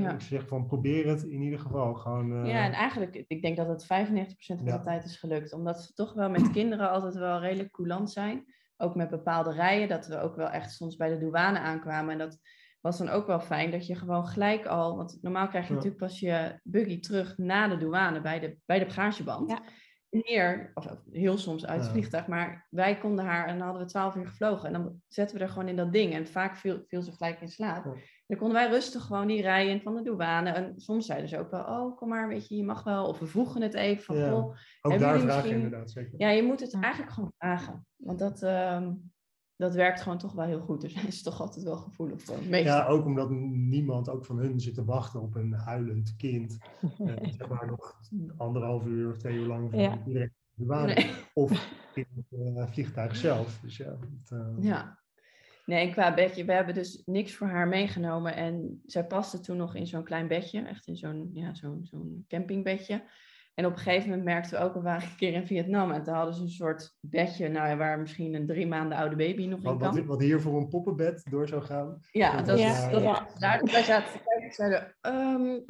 [0.00, 0.12] Ja.
[0.12, 1.94] ik zeg van probeer het in ieder geval.
[1.94, 4.76] Gewoon, eh, Ja, en eigenlijk, ik denk dat het 95% van Ja.
[4.76, 5.52] de tijd is gelukt.
[5.52, 8.44] Omdat ze toch wel met kinderen altijd wel redelijk coulant zijn.
[8.76, 12.12] Ook met bepaalde rijen, dat we ook wel echt soms bij de douane aankwamen.
[12.12, 12.38] En dat
[12.80, 14.96] was dan ook wel fijn, dat je gewoon gelijk al...
[14.96, 15.74] Want normaal krijg je Ja.
[15.76, 19.60] natuurlijk pas je buggy terug na de douane bij de, bij de bagageband.
[20.10, 23.88] Neer, of heel soms uit het vliegtuig, maar wij konden haar en dan hadden we
[23.90, 26.82] twaalf uur gevlogen en dan zetten we er gewoon in dat ding en vaak viel,
[26.86, 27.84] viel ze gelijk in slaap.
[28.26, 31.38] Dan konden wij rustig gewoon die rij in van de douane en soms zeiden ze
[31.38, 34.04] ook wel, oh kom maar, weet je, je mag wel, of we vroegen het even
[34.04, 34.30] van, Ja.
[34.82, 36.14] Ook daar misschien- inderdaad zeker.
[36.16, 38.92] ja, je moet het eigenlijk gewoon vragen, want dat, ehm,
[39.58, 40.80] dat werkt gewoon toch wel heel goed.
[40.82, 42.76] Daar zijn ze toch altijd wel gevoelig voor, meestal.
[42.76, 46.58] Ja, ook omdat niemand ook van hun zit te wachten op een huilend kind.
[46.98, 48.00] Eh, zeg maar nog
[48.36, 49.98] anderhalf uur of twee uur lang Ja.
[50.06, 50.64] iedereen de.
[50.64, 51.10] Nee.
[51.34, 53.58] Of in het eh, vliegtuig zelf.
[53.62, 53.96] Dus ja,
[54.28, 54.98] eh, Ja.
[55.66, 58.34] Nee, en qua bedje, we hebben dus niks voor haar meegenomen.
[58.36, 62.24] En zij paste toen nog in zo'n klein bedje, echt in zo'n ja, zo'n zo'n
[62.28, 63.02] campingbedje.
[63.58, 66.02] En op een gegeven moment merkten we ook, we waren een keer in Vietnam en
[66.02, 69.46] toen hadden ze een soort bedje, nou, ja, waar misschien een drie maanden oude baby
[69.46, 70.06] nog in wat, wat, kan.
[70.06, 72.00] wat hier voor een poppenbed door zou gaan.
[72.10, 73.26] Ja, dat, Ja, is, dat ja.
[73.38, 75.60] daar wij zaten te kijken en zeiden, ehm,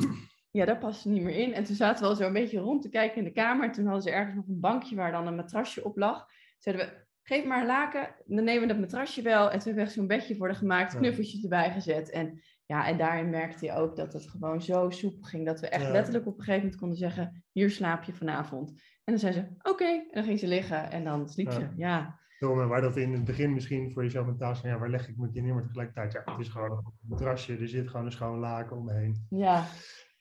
[0.51, 1.55] ja, daar past niet meer in.
[1.55, 3.64] En toen zaten we al zo een beetje rond te kijken in de kamer.
[3.66, 6.26] En toen hadden ze ergens nog een bankje waar dan een matrasje op lag.
[6.59, 9.45] Zeiden we, geef maar een laken, dan nemen we dat matrasje wel.
[9.45, 10.99] En toen hebben we echt zo'n bedje voor haar gemaakt, Ja.
[10.99, 12.11] knuffeltjes erbij gezet.
[12.11, 15.47] En ja, en daarin merkte je ook dat het gewoon zo soepel ging.
[15.47, 15.91] Dat we echt Ja.
[15.93, 18.71] letterlijk op een gegeven moment konden zeggen, hier slaap je vanavond.
[19.05, 19.85] En dan zei ze, oké.
[19.85, 21.53] En dan ging ze liggen en dan sliep Ja.
[21.53, 21.69] ze.
[21.77, 24.91] Ja, Dom, en waar dat in het begin misschien voor jezelf mentaal van ja, waar
[24.91, 25.55] leg ik mijn neer?
[25.55, 27.57] Maar tegelijkertijd, ja, het is gewoon een matrasje.
[27.57, 29.27] Er zit gewoon een schoon laken omheen.
[29.31, 29.64] ja.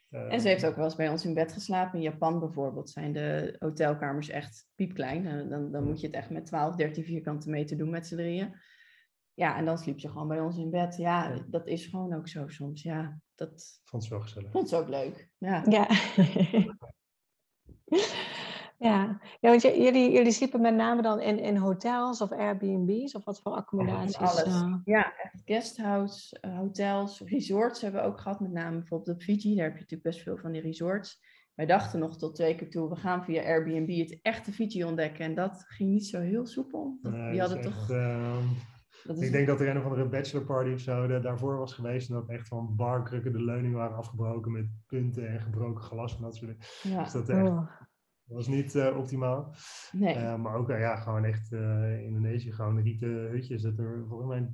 [0.10, 1.98] Eh, En ze heeft ook wel eens bij ons in bed geslapen.
[1.98, 5.50] In Japan bijvoorbeeld zijn de hotelkamers echt piepklein.
[5.50, 8.54] Dan, dan moet je het echt met 12, 13 vierkante meter doen met z'n drieën.
[9.38, 10.96] Ja, en dan sliep ze gewoon bij ons in bed.
[10.98, 11.44] Ja, Ja.
[11.48, 12.82] dat is gewoon ook zo soms.
[12.84, 14.52] Ja, dat Vond ze wel gezellig.
[14.52, 15.30] vond ze ook leuk.
[15.38, 15.88] Ja, Ja.
[18.78, 19.20] ja.
[19.40, 23.42] ja, want jullie, jullie sliepen met name dan in, in hotels of Airbnb's of wat
[23.42, 24.16] voor accommodaties?
[24.18, 24.44] alles.
[24.44, 24.74] eh?
[24.86, 28.40] ja echt guesthouse, eh, hotels, resorts hebben we ook gehad.
[28.40, 29.56] Met name bijvoorbeeld op Fiji.
[29.56, 31.20] Daar heb je natuurlijk best veel van die resorts.
[31.54, 35.26] Wij dachten nog tot twee keer toe, we gaan via Airbnb het echte Fiji ontdekken.
[35.26, 36.98] En dat ging niet zo heel soepel.
[37.02, 37.82] Dat, Nee, die dat hadden toch...
[37.82, 38.44] echt, ehm,
[39.08, 41.74] dat is ik denk dat er een of andere bachelorparty of zo de- daarvoor was
[41.74, 42.10] geweest.
[42.10, 46.22] En dat echt van barkrukken de leuningen waren afgebroken met punten en gebroken glas en
[46.22, 46.98] dat soort dingen.
[46.98, 47.70] ja, Dus dat, echt, Oh.
[48.24, 49.54] was niet eh, optimaal.
[49.92, 50.14] nee.
[50.14, 53.62] Eh, maar ook eh, ja, gewoon echt eh Indonesië, gewoon rieten hutjes.
[53.62, 54.52] Dat er volgens mij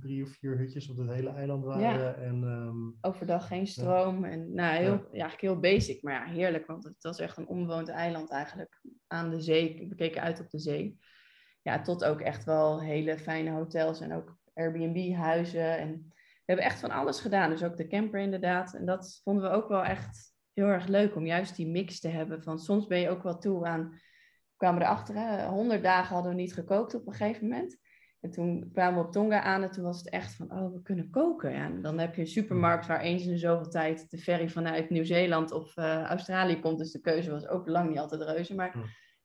[0.00, 2.16] drie of vier hutjes op het hele eiland waren.
[2.16, 4.24] En ehm, overdag geen stroom.
[4.24, 5.00] En nou, heel, ja.
[5.10, 6.66] eigenlijk heel basic, maar ja, heerlijk.
[6.66, 9.86] Want het was echt een onbewoond eiland eigenlijk aan de zee.
[9.88, 10.98] We keken uit op de zee.
[11.64, 15.78] Ja, tot ook echt wel hele fijne hotels en ook Airbnb-huizen.
[15.78, 17.50] En we hebben echt van alles gedaan.
[17.50, 18.74] Dus ook de camper inderdaad.
[18.74, 22.08] En dat vonden we ook wel echt heel erg leuk om juist die mix te
[22.08, 22.42] hebben.
[22.42, 23.90] Van soms ben je ook wel toe aan...
[23.90, 27.78] We kwamen erachter, hè, 100 dagen hadden we niet gekookt op een gegeven moment.
[28.20, 30.82] En toen kwamen we op Tonga aan en toen was het echt van, oh, we
[30.82, 31.52] kunnen koken.
[31.52, 34.90] Ja, en dan heb je een supermarkt waar eens in zoveel tijd de ferry vanuit
[34.90, 36.78] Nieuw-Zeeland of eh, Australië komt.
[36.78, 38.54] Dus de keuze was ook lang niet altijd reuze.
[38.54, 38.84] Maar Ja.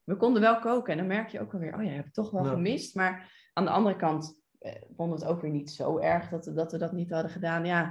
[0.09, 0.91] We konden wel koken.
[0.91, 2.49] En dan merk je ook alweer, oh ja, je hebt het toch wel Ja.
[2.49, 2.95] gemist.
[2.95, 6.45] Maar aan de andere kant eh, vonden we het ook weer niet zo erg dat,
[6.45, 7.65] we- dat we dat niet hadden gedaan.
[7.65, 7.89] Ja,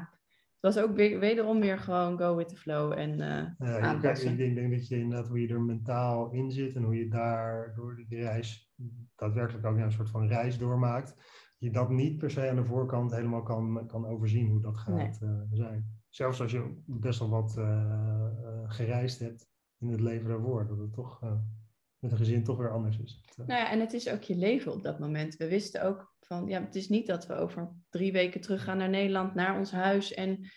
[0.60, 2.92] het was ook weer, wederom weer gewoon go with the flow.
[2.92, 4.30] En eh, ja, aanpassen.
[4.30, 7.08] ik denk, denk dat je inderdaad hoe je er mentaal in zit en hoe je
[7.08, 8.72] daar door die reis
[9.16, 11.16] daadwerkelijk ook een soort van reis doormaakt.
[11.58, 14.94] Je dat niet per se aan de voorkant helemaal kan, kan overzien hoe dat gaat
[14.94, 15.10] Nee.
[15.20, 15.96] eh, zijn.
[16.08, 17.92] Zelfs als je best wel wat eh,
[18.66, 21.22] gereisd hebt in het leven daarvoor, dat het toch
[21.99, 23.20] met een gezin toch weer anders is.
[23.26, 25.36] Het, eh, Nou ja, en het is ook je leven op dat moment.
[25.36, 28.88] We wisten ook van, ja, het is niet dat we over drie weken teruggaan naar
[28.88, 30.14] Nederland, naar ons huis.
[30.14, 30.51] En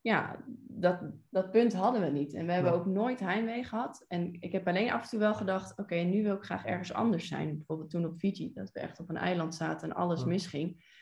[0.00, 2.34] ja, dat, dat punt hadden we niet.
[2.34, 2.78] En we hebben Ja.
[2.78, 4.04] ook nooit heimwee gehad.
[4.08, 6.92] En ik heb alleen af en toe wel gedacht, oké, nu wil ik graag ergens
[6.92, 7.56] anders zijn.
[7.56, 10.26] Bijvoorbeeld toen op Fiji, dat we echt op een eiland zaten en alles Ja.
[10.26, 10.94] misging.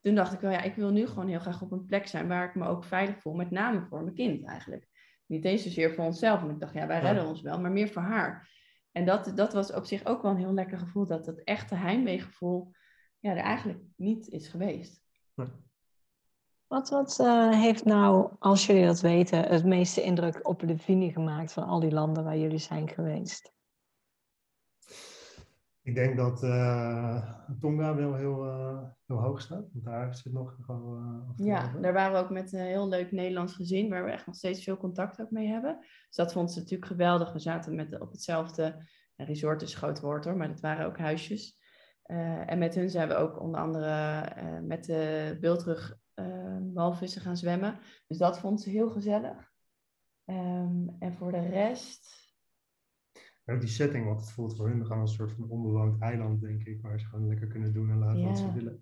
[0.00, 2.28] Toen dacht ik wel, ja, ik wil nu gewoon heel graag op een plek zijn
[2.28, 3.34] waar ik me ook veilig voel.
[3.34, 4.86] Met name voor mijn kind eigenlijk.
[5.26, 6.40] Niet eens zozeer voor onszelf.
[6.40, 8.58] Want ik dacht, ja, wij redden ons wel, maar meer voor haar.
[8.92, 11.06] En dat, dat was op zich ook wel een heel lekker gevoel.
[11.06, 12.70] Dat dat echte heimweegevoel
[13.18, 15.02] ja, er eigenlijk niet is geweest.
[16.66, 21.52] Wat, wat eh, heeft nou, als jullie dat weten, het meeste indruk op Levine gemaakt
[21.52, 23.52] van al die landen waar jullie zijn geweest?
[25.82, 29.68] Ik denk dat eh, Tonga wel heel, eh, heel hoog staat.
[29.72, 31.24] Want daar zit nog gewoon.
[31.38, 34.26] eh, Ja, daar waren we ook met een heel leuk Nederlands gezin, waar we echt
[34.26, 35.78] nog steeds veel contact ook mee hebben.
[35.80, 37.32] Dus dat vond ze natuurlijk geweldig.
[37.32, 41.58] We zaten met, op hetzelfde resort, is groot woord hoor, maar dat waren ook huisjes.
[42.46, 44.24] En met hun zijn we ook onder andere
[44.62, 45.36] met de
[46.20, 47.78] eh, walvissen gaan zwemmen.
[48.06, 49.50] Dus dat vond ze heel gezellig.
[50.24, 52.19] Ehm, en voor de rest,
[53.50, 56.00] En ook die setting, want het voelt voor hun gewoon als een soort van onbewoond
[56.00, 58.80] eiland, denk ik, waar ze gewoon lekker kunnen doen en laten wat ze willen.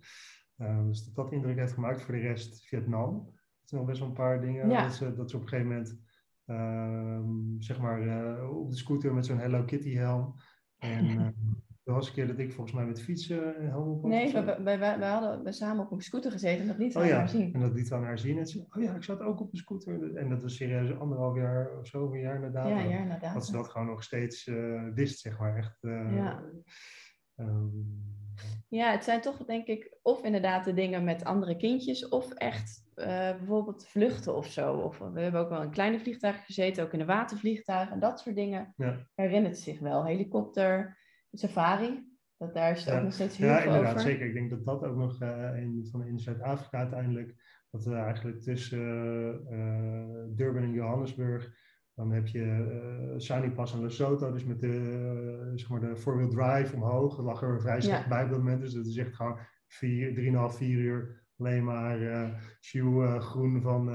[0.56, 2.02] Ehm, dus dat dat indruk heeft gemaakt.
[2.02, 3.14] Voor de rest Vietnam.
[3.14, 4.68] Er zijn nog best wel een paar dingen.
[4.68, 4.82] Ja.
[4.82, 6.00] Dat, ze, dat ze op een gegeven moment,
[6.44, 10.34] ehm, zeg maar, eh, op de scooter met zo'n Hello Kitty helm
[10.78, 11.34] En
[11.89, 14.45] er was een keer dat ik volgens mij met fietsen uh, helemaal op Nee, we,
[14.45, 17.16] we, we, we, hadden we samen op een scooter gezeten en dat liet oh, ja.
[17.16, 17.55] haar zien.
[17.55, 18.39] En dat liet aan haar zien.
[18.39, 20.16] En ze oh ja, ik zat ook op een scooter.
[20.16, 22.91] En dat was serieus anderhalf jaar of zoveel jaar inderdaad.
[22.91, 23.32] Ja.
[23.34, 25.57] Dat ze dat gewoon nog steeds uh, wist, zeg maar.
[25.57, 26.43] Echt, ja.
[27.36, 28.16] Um,
[28.68, 32.86] ja, het zijn toch denk ik of inderdaad de dingen met andere kindjes of echt
[32.97, 34.74] uh, bijvoorbeeld vluchten of zo.
[34.74, 38.20] Of we hebben ook wel in kleine vliegtuigen gezeten, ook in een watervliegtuig en dat
[38.20, 38.74] soort dingen.
[38.76, 39.07] Ja.
[39.14, 40.05] Herinnert zich wel.
[40.05, 40.99] Helikopter,
[41.39, 42.97] safari, dat, daar is het ja.
[42.97, 44.11] ook nog steeds heel ja, veel inderdaad, over.
[44.11, 44.26] zeker.
[44.26, 47.34] Ik denk dat dat ook nog uh, in, van in Zuid-Afrika uiteindelijk,
[47.70, 48.80] dat we eigenlijk tussen
[49.51, 51.57] uh, Durban en Johannesburg
[51.99, 54.66] dan heb je uh, Sanipas en Lesotho, dus met de,
[55.51, 57.16] uh, zeg maar de four-wheel drive omhoog.
[57.16, 58.09] Dat lag er vrij slecht ja.
[58.09, 58.61] bij op dat moment.
[58.61, 62.28] Dus dat is echt gewoon 3,5, 4 uur alleen maar uh,
[62.61, 63.86] Sjoe, groen van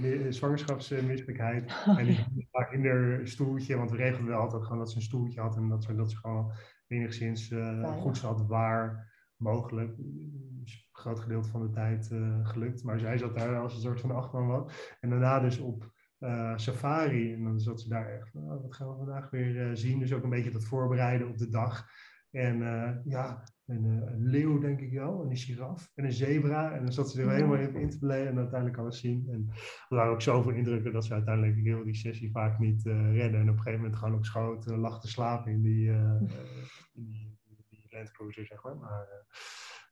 [0.00, 1.72] de zwangerschapsmisselijkheid.
[1.98, 2.26] en die
[2.70, 5.56] in haar stoeltje, want we regelden wel altijd gewoon dat ze een stoeltje had.
[5.56, 6.52] En dat ze, dat ze gewoon
[6.92, 9.98] enigszins goed zat waar mogelijk.
[9.98, 12.10] Een groot gedeelte van de tijd
[12.42, 12.84] gelukt.
[12.84, 14.96] Maar zij zat daar als een soort van achterman wat.
[15.00, 17.32] En daarna dus op uh, safari.
[17.32, 19.98] En dan zat ze daar echt, nou, wat gaan we vandaag weer uh, zien?
[19.98, 21.86] Dus ook een beetje dat voorbereiden op de dag.
[22.30, 22.58] En
[23.04, 26.72] ja, een, een, leeuw denk ik wel, en een giraf en een zebra.
[26.72, 29.28] En dan zat ze er helemaal even in te beleven en uiteindelijk alles zien.
[29.30, 29.46] En
[29.88, 33.40] er waren ook zoveel indrukken dat ze uiteindelijk heel die sessie vaak niet redden.
[33.40, 35.90] En op een gegeven moment gewoon op schoot lag te slapen in die,
[36.94, 37.38] in die,
[37.68, 38.76] die landcruiser, zeg maar.
[38.76, 39.08] Maar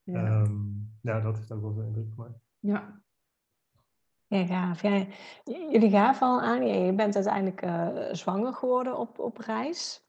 [0.05, 0.41] ja.
[0.41, 2.39] Um, ja, dat heeft ook wel veel indruk gemaakt.
[2.59, 3.03] Ja,
[4.27, 4.83] ja, gaaf.
[4.83, 5.07] Ja,
[5.45, 10.09] jullie gaven al aan, je bent uiteindelijk uh, zwanger geworden op, op reis.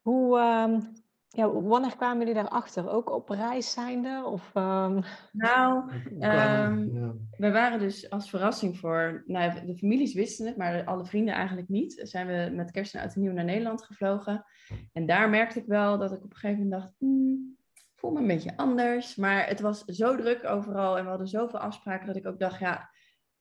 [0.00, 0.97] Hoe, um,
[1.38, 2.90] ja, wanneer kwamen jullie daarachter?
[2.90, 4.22] Ook op reis zijnde?
[4.24, 5.02] Of, um...
[5.32, 7.14] Nou, um, ja.
[7.30, 11.68] we waren dus als verrassing voor, nou, de families wisten het, maar alle vrienden eigenlijk
[11.68, 12.00] niet.
[12.02, 14.44] Zijn we met kerst en oud en nieuw naar Nederland gevlogen.
[14.92, 17.56] En daar merkte ik wel dat ik op een gegeven moment dacht, hmm,
[17.94, 19.16] voel me een beetje anders.
[19.16, 22.58] Maar het was zo druk overal en we hadden zoveel afspraken dat ik ook dacht,
[22.58, 22.90] ja,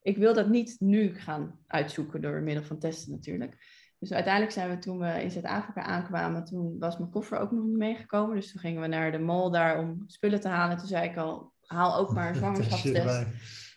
[0.01, 3.55] ik wil dat niet nu gaan uitzoeken door middel van testen natuurlijk.
[3.99, 7.63] Dus uiteindelijk zijn we toen we in Zuid-Afrika aankwamen, toen was mijn koffer ook nog
[7.63, 8.35] niet meegekomen.
[8.35, 10.77] Dus toen gingen we naar de mall daar om spullen te halen.
[10.77, 13.25] Toen zei ik al, haal ook maar een zwangerschapstest.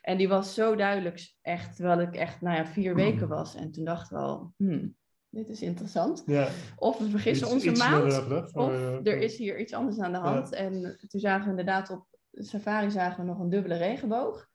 [0.03, 3.55] En die was zo duidelijk echt, terwijl ik echt nou ja, vier weken was.
[3.55, 4.95] En toen dachten we al, hmm,
[5.29, 6.23] dit is interessant.
[6.27, 6.49] Ja.
[6.77, 10.13] Of we vergissen Iets- onze iets maand, of Eh, er is hier iets anders aan
[10.13, 10.53] de hand.
[10.53, 14.49] En toen zagen we inderdaad op safari zagen we nog een dubbele regenboog.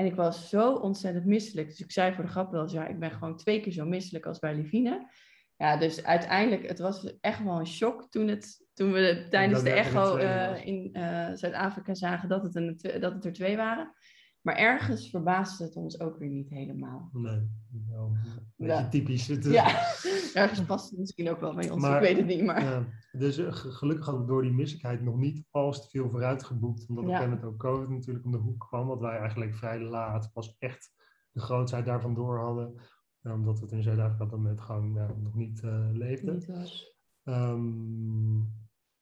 [0.00, 1.68] En ik was zo ontzettend misselijk.
[1.68, 3.84] Dus ik zei voor de grap wel eens, ja, ik ben gewoon twee keer zo
[3.84, 5.10] misselijk als bij Livine.
[5.56, 9.70] Ja, dus uiteindelijk, het was echt wel een shock toen, het, toen we tijdens de
[9.70, 13.94] echo eh, in eh, Zuid-Afrika zagen dat het, een, dat het er twee waren.
[14.42, 17.08] Maar ergens verbaasde het ons ook weer niet helemaal.
[17.12, 17.48] Nee,
[17.88, 18.18] wel een
[18.56, 18.88] beetje Ja.
[18.88, 19.26] typisch.
[19.26, 19.66] Ja,
[20.42, 22.44] ergens past het misschien ook wel bij ons, Maar- ik weet het niet.
[22.46, 25.88] Maar Ja, dus eh, ge- gelukkig hadden we door die misselijkheid nog niet als te
[25.88, 26.88] veel vooruit geboekt.
[26.88, 27.16] Omdat op Ja.
[27.16, 28.86] een gegeven moment ook COVID natuurlijk om de hoek kwam.
[28.86, 30.92] Wat wij eigenlijk vrij laat pas echt
[31.32, 32.74] de grootheid daarvan door hadden.
[33.22, 36.34] Eh, omdat we het in Zuid-Afrika op dat moment gewoon ja, nog niet eh leefden.
[36.34, 36.96] niet was.
[37.22, 38.38] Ehm,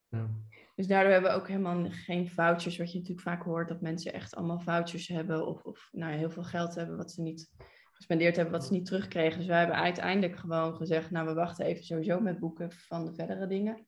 [0.09, 0.30] ja.
[0.79, 4.12] Dus daardoor hebben we ook helemaal geen vouchers, wat je natuurlijk vaak hoort, dat mensen
[4.12, 7.51] echt allemaal vouchers hebben of, of nou, heel veel geld hebben wat ze niet
[7.93, 9.39] gespendeerd hebben, wat ze niet terugkregen.
[9.39, 13.14] Dus wij hebben uiteindelijk gewoon gezegd, nou we wachten even sowieso met boeken van de
[13.14, 13.87] verdere dingen.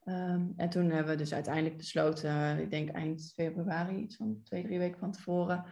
[0.00, 4.62] Ehm, en toen hebben we dus uiteindelijk besloten, ik denk eind februari, iets van twee,
[4.62, 5.64] drie weken van tevoren,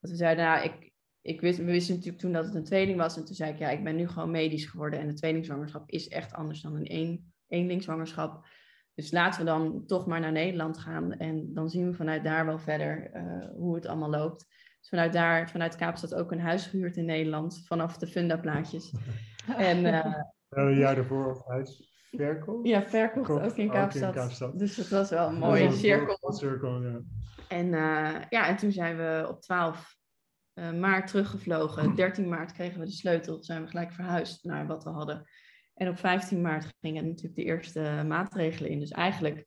[0.00, 2.98] dat we zeiden, nou ik, ik wist, we wisten natuurlijk toen dat het een tweeling
[2.98, 3.16] was.
[3.16, 6.08] En toen zei ik, ja, ik ben nu gewoon medisch geworden en een tweelingzwangerschap is
[6.08, 8.46] echt anders dan een één, eenlingzwangerschap.
[8.94, 11.12] Dus laten we dan toch maar naar Nederland gaan.
[11.12, 13.22] En dan zien we vanuit daar wel verder eh,
[13.54, 14.46] hoe het allemaal loopt.
[14.80, 17.62] Dus vanuit daar, vanuit Kaapstad ook een huis gehuurd in Nederland.
[17.66, 18.92] Vanaf de fundaplaatjes.
[19.56, 20.14] En eh,
[20.48, 22.66] Een jaar daarvoor huis verkoop.
[22.66, 24.58] ja, verkocht Kocht ook in ook in Kaapstad.
[24.58, 26.18] Dus het was wel een mooie dat- cirkel.
[26.20, 27.00] dat cirkel, ja.
[27.48, 29.96] En, eh, ja, en toen zijn we op 12
[30.52, 31.94] eh, maart teruggevlogen.
[31.94, 33.42] 13 maart kregen we de sleutel.
[33.42, 35.26] Zijn we gelijk verhuisd naar wat we hadden.
[35.80, 38.78] En op 15 maart gingen natuurlijk de eerste maatregelen in.
[38.80, 39.46] Dus eigenlijk,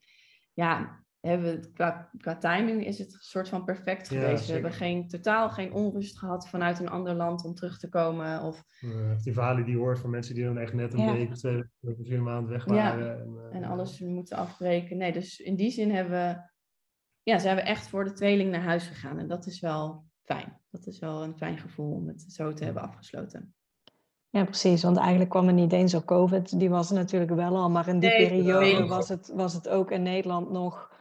[0.53, 4.45] ja, hebben we het qua, qua timing is het een soort van perfect Ja, geweest.
[4.47, 8.41] We hebben geen, totaal geen onrust gehad vanuit een ander land om terug te komen.
[8.41, 11.13] Of, Eh, die verhalen die hoort van mensen die dan echt net een Ja.
[11.13, 12.73] week of twee of een maand weg Ja.
[12.73, 13.19] waren.
[13.21, 14.97] En, eh, en alles moeten afbreken.
[14.97, 16.49] Nee, dus in die zin hebben we,
[17.23, 19.19] ja, zijn we echt voor de tweeling naar huis gegaan.
[19.19, 20.59] En dat is wel fijn.
[20.69, 23.55] Dat is wel een fijn gevoel om het zo te hebben afgesloten.
[24.33, 24.83] Ja, precies.
[24.83, 26.59] Want eigenlijk kwam er niet eens door COVID.
[26.59, 27.69] Die was er natuurlijk wel al.
[27.69, 28.87] Maar in die Nee, periode nee.
[28.87, 30.91] was het, was het ook in Nederland nog...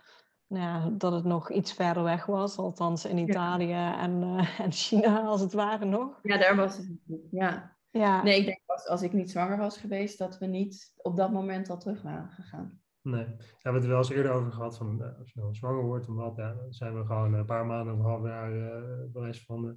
[0.46, 2.56] Nou ja, dat het nog iets verder weg was.
[2.56, 6.18] Althans in Italië en, eh, en China als het ware nog.
[6.22, 7.28] Ja, daar was het natuurlijk.
[7.30, 7.76] Ja.
[7.90, 11.16] Ja, Nee, ik denk als, als ik niet zwanger was geweest, dat we niet op
[11.16, 12.80] dat moment al terug waren gegaan.
[13.02, 15.54] Nee, we hebben het er wel eens eerder over gehad van uh, als je dan
[15.54, 18.22] zwanger wordt en wat, ja, dan zijn we gewoon een paar maanden of een half
[18.24, 19.72] jaar uh, bewijs van uh,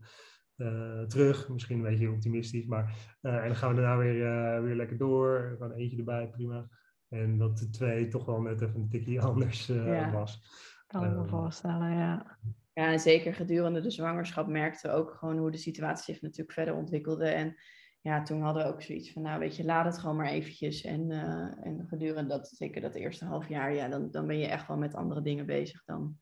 [1.08, 1.50] terug.
[1.50, 5.56] Misschien een beetje optimistisch, maar en dan gaan we daarna weer, weer lekker door.
[5.58, 6.70] Gewoon eentje erbij, prima.
[7.10, 10.12] En dat de twee toch wel net even een tikje anders ja.
[10.12, 10.42] was.
[10.88, 12.38] Kan ik me voorstellen, ja.
[12.74, 16.52] Ja, en zeker gedurende de zwangerschap merkten we ook gewoon hoe de situatie zich natuurlijk
[16.52, 17.28] verder ontwikkelde.
[17.28, 17.56] En
[18.02, 20.82] ja, toen hadden we ook zoiets van, nou weet je, laat het gewoon maar eventjes.
[20.82, 24.48] En, uh, en gedurende dat, zeker dat eerste half jaar, ja, dan, dan ben je
[24.48, 26.18] echt wel met andere dingen bezig dan.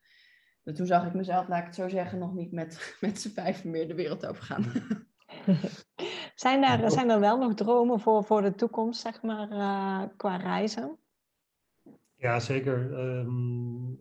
[0.64, 3.64] Toen zag ik mezelf, laat ik het zo zeggen, nog niet met, met z'n vijf
[3.64, 4.66] meer de wereld over gaan.
[6.36, 10.36] zijn, er, zijn er wel nog dromen voor, voor de toekomst, zeg maar, uh, qua
[10.36, 10.98] reizen?
[12.16, 13.00] Ja, zeker.
[13.00, 13.98] Um,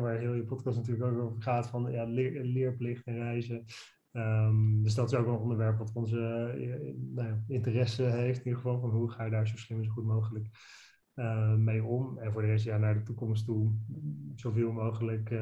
[0.00, 3.64] waar heel je podcast natuurlijk ook over gaat, van ja, leer, leerplicht en reizen.
[4.12, 8.38] Um, dus dat is ook een onderwerp wat onze uh, nou interesse heeft.
[8.38, 10.46] In ieder geval van hoe ga je daar zo slim en zo goed mogelijk
[11.20, 12.18] uh, mee om.
[12.18, 13.72] En voor de rest ja, naar de toekomst toe
[14.34, 15.40] zoveel mogelijk uh,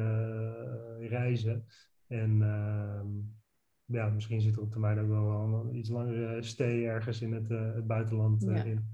[0.99, 1.65] reizen.
[2.07, 3.07] En ehm,
[3.85, 7.49] ja, misschien zit er op termijn ook wel een iets langere stay ergens in het,
[7.49, 8.63] het buitenland ja.
[8.63, 8.91] in.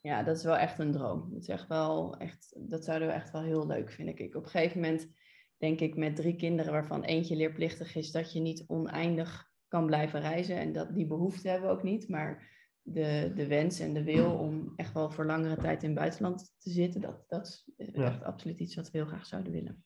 [0.00, 1.30] Ja, dat is wel echt een droom.
[1.30, 4.18] Dat, is echt wel echt, dat zouden we echt wel heel leuk vinden.
[4.18, 5.08] Ik, op een gegeven moment
[5.56, 10.20] denk ik met drie kinderen waarvan eentje leerplichtig is, dat je niet oneindig kan blijven
[10.20, 10.56] reizen.
[10.56, 12.08] En dat, die behoefte hebben we ook niet.
[12.08, 12.52] Maar
[12.84, 16.54] de, de wens en de wil om echt wel voor langere tijd in het buitenland
[16.58, 19.84] te zitten, dat, dat is echt absoluut iets wat we heel graag zouden willen.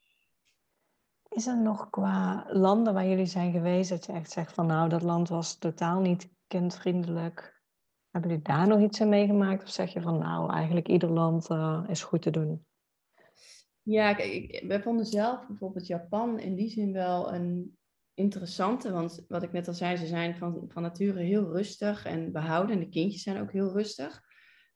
[1.28, 4.88] Is er nog qua landen waar jullie zijn geweest, dat je echt zegt van nou,
[4.88, 7.62] dat land was totaal niet kindvriendelijk?
[8.10, 9.62] Hebben jullie daar nog iets in meegemaakt?
[9.62, 12.66] Of zeg je van nou, eigenlijk ieder land uh, is goed te doen?
[13.82, 17.77] Ja, kijk, we vonden zelf bijvoorbeeld Japan in die zin wel een
[18.18, 18.92] interessante.
[18.92, 22.74] Want wat ik net al zei, ze zijn van, van nature heel rustig en behouden.
[22.74, 24.22] En de kindjes zijn ook heel rustig.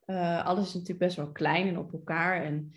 [0.07, 2.43] Uh, alles is natuurlijk best wel klein en op elkaar.
[2.43, 2.73] En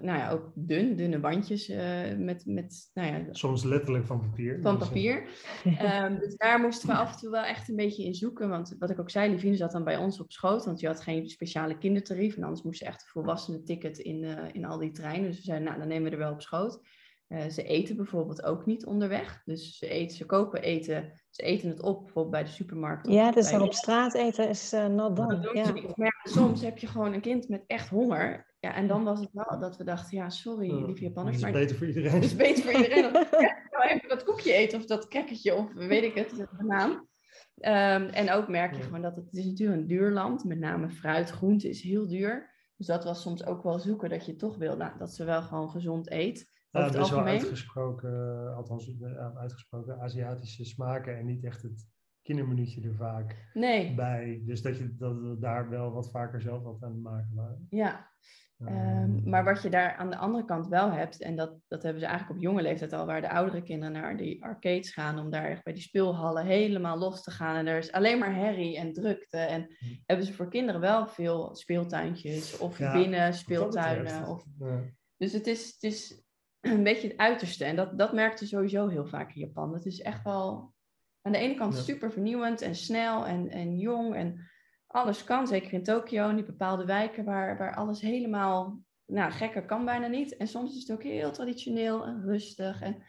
[0.00, 1.78] nou ja, ook dun, dunne bandjes uh,
[2.16, 4.58] met, met nou ja, Soms letterlijk van papier.
[4.62, 5.28] Van papier.
[5.64, 8.48] um, dus daar moesten we af en toe wel echt een beetje in zoeken.
[8.48, 10.64] Want wat ik ook zei, Livine zat dan bij ons op schoot.
[10.64, 12.36] Want je had geen speciale kindertarief.
[12.36, 15.28] En anders moest je echt een volwassenen ticket in, uh, in al die treinen.
[15.28, 16.80] Dus we zeiden, nou, dan nemen we er wel op schoot.
[17.28, 19.42] Uh, ze eten bijvoorbeeld ook niet onderweg.
[19.44, 23.08] Dus ze, eten, ze kopen eten, ze eten het op, bijvoorbeeld bij de supermarkt.
[23.08, 25.50] Ja, dus dan op straat eten is uh, not done.
[25.52, 25.92] Ja.
[25.94, 28.54] Maar soms heb je gewoon een kind met echt honger.
[28.60, 31.36] Ja, en dan was het wel dat we dachten, ja, sorry, uh, lieve Japanners.
[31.36, 32.12] Het is beter voor iedereen.
[32.12, 33.12] Het is beter voor iedereen.
[33.40, 36.90] ja, even dat koekje eten of dat crackertje of weet ik het, de naam.
[36.90, 40.44] Um, en ook merk je gewoon dat het, het is natuurlijk een duur land.
[40.44, 42.54] Met name fruit, groente is heel duur.
[42.76, 45.42] Dus dat was soms ook wel zoeken dat je toch wil nou, dat ze wel
[45.42, 46.50] gewoon gezond eet.
[46.78, 48.92] Ja, het is wel uitgesproken, althans
[49.34, 51.86] uitgesproken Aziatische smaken en niet echt het
[52.22, 53.94] kindermenuutje er vaak nee.
[53.94, 54.42] bij.
[54.44, 57.66] Dus dat, je, dat we daar wel wat vaker zelf wat aan het maken waren.
[57.70, 58.10] Ja,
[58.58, 62.00] um, maar wat je daar aan de andere kant wel hebt, en dat, dat hebben
[62.00, 65.30] ze eigenlijk op jonge leeftijd al, waar de oudere kinderen naar die arcades gaan om
[65.30, 67.56] daar echt bij die speelhallen helemaal los te gaan.
[67.56, 69.38] En er is alleen maar herrie en drukte.
[69.38, 69.84] En hm.
[70.06, 74.26] hebben ze voor kinderen wel veel speeltuintjes of ja, binnen speeltuinen.
[74.26, 74.80] Of, ja.
[75.16, 76.22] Dus het is, het is
[76.76, 77.64] een beetje het uiterste.
[77.64, 79.74] En dat, dat merkte sowieso heel vaak in Japan.
[79.74, 80.74] Het is echt wel
[81.22, 84.14] aan de ene kant super vernieuwend en snel en, en jong.
[84.14, 84.48] En
[84.86, 89.64] alles kan, zeker in Tokio, in die bepaalde wijken waar, waar alles helemaal, nou, gekker
[89.64, 90.36] kan bijna niet.
[90.36, 92.80] En soms is het ook heel traditioneel en rustig.
[92.80, 93.02] En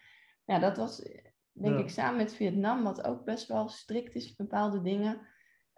[0.45, 1.09] ja, dat was,
[1.51, 5.27] denk ik, samen met Vietnam, wat ook best wel strikt is in bepaalde dingen.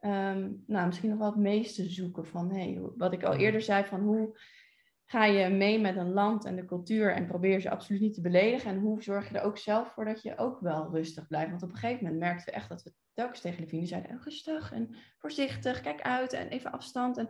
[0.03, 3.83] Um, nou, misschien nog wel het meeste zoeken van, hey, wat ik al eerder zei,
[3.83, 4.39] van hoe
[5.11, 8.21] ga je mee met een land en de cultuur en probeer ze absoluut niet te
[8.21, 8.71] beledigen?
[8.71, 11.49] En hoe zorg je er ook zelf voor dat je ook wel rustig blijft?
[11.49, 14.11] Want op een gegeven moment merkten we echt dat we telkens tegen de vrienden zeiden,
[14.11, 17.17] oh, rustig en voorzichtig, kijk uit en even afstand.
[17.17, 17.29] En,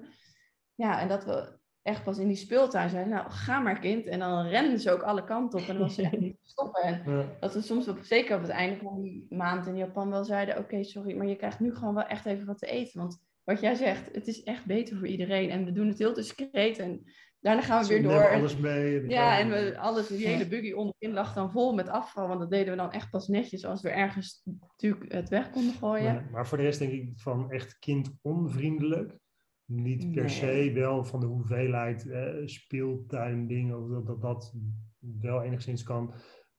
[0.76, 4.06] ja, en dat we echt pas in die speeltuin zeiden, nou ga maar kind.
[4.06, 6.50] En dan renden ze ook alle kanten op en dan was ze echt niet te
[6.50, 6.82] stoppen.
[6.82, 10.24] En dat we soms, op, zeker op het einde van die maand in Japan, wel
[10.24, 13.00] zeiden, oké, sorry, maar je krijgt nu gewoon wel echt even wat te eten.
[13.00, 15.50] Want wat jij zegt, het is echt beter voor iedereen.
[15.50, 17.06] En we doen het heel discreet en
[17.42, 18.30] Daarna gaan we weer door.
[18.30, 19.10] alles mee.
[19.10, 22.28] Ja, en we, alles, die hele buggy onderin lag dan vol met afval.
[22.28, 25.74] Want dat deden we dan echt pas netjes als we ergens natuurlijk het weg konden
[25.74, 26.14] gooien.
[26.14, 29.20] Maar, maar voor de rest denk ik van echt kindonvriendelijk.
[29.66, 33.82] Niet per se wel van de hoeveelheid eh, speeltuindingen.
[33.84, 34.54] Of dat, dat dat
[35.00, 36.14] wel enigszins kan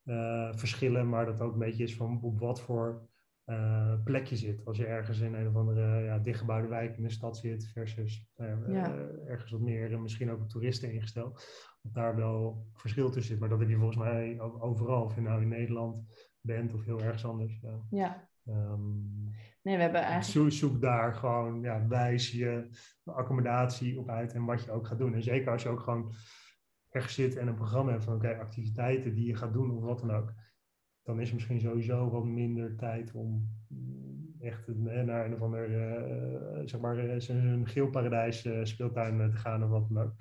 [0.04, 1.08] uh, verschillen.
[1.08, 3.08] Maar dat ook een beetje is van op wat voor
[3.52, 4.64] uh, plekje zit.
[4.64, 8.26] Als je ergens in een of andere ja, dichtgebouwde wijk in de stad zit, versus
[8.36, 8.96] uh, ja.
[9.26, 11.44] ergens wat meer misschien ook op toeristen ingesteld.
[11.82, 13.40] Dat daar wel verschil tussen zit.
[13.40, 15.04] Maar dat heb je volgens mij overal.
[15.04, 15.96] Of je nou in Nederland
[16.40, 17.60] bent of heel ergens anders.
[17.60, 17.80] Ja.
[17.90, 18.28] ja.
[18.48, 19.30] Um,
[19.62, 20.52] Nee, we hebben eigenlijk...
[20.52, 22.68] Zoek, daar gewoon, ja, wijs je
[23.04, 25.14] accommodatie op uit en wat je ook gaat doen.
[25.14, 26.12] En zeker als je ook gewoon
[26.88, 29.98] ergens zit en een programma hebt van oké, activiteiten die je gaat doen of wat
[29.98, 30.32] dan ook.
[31.02, 33.48] Dan is er misschien sowieso wat minder tijd om
[34.40, 39.70] echt naar een of ander, uh, zeg maar, een geel paradijs speeltuin te gaan of
[39.70, 40.14] wat dan ook.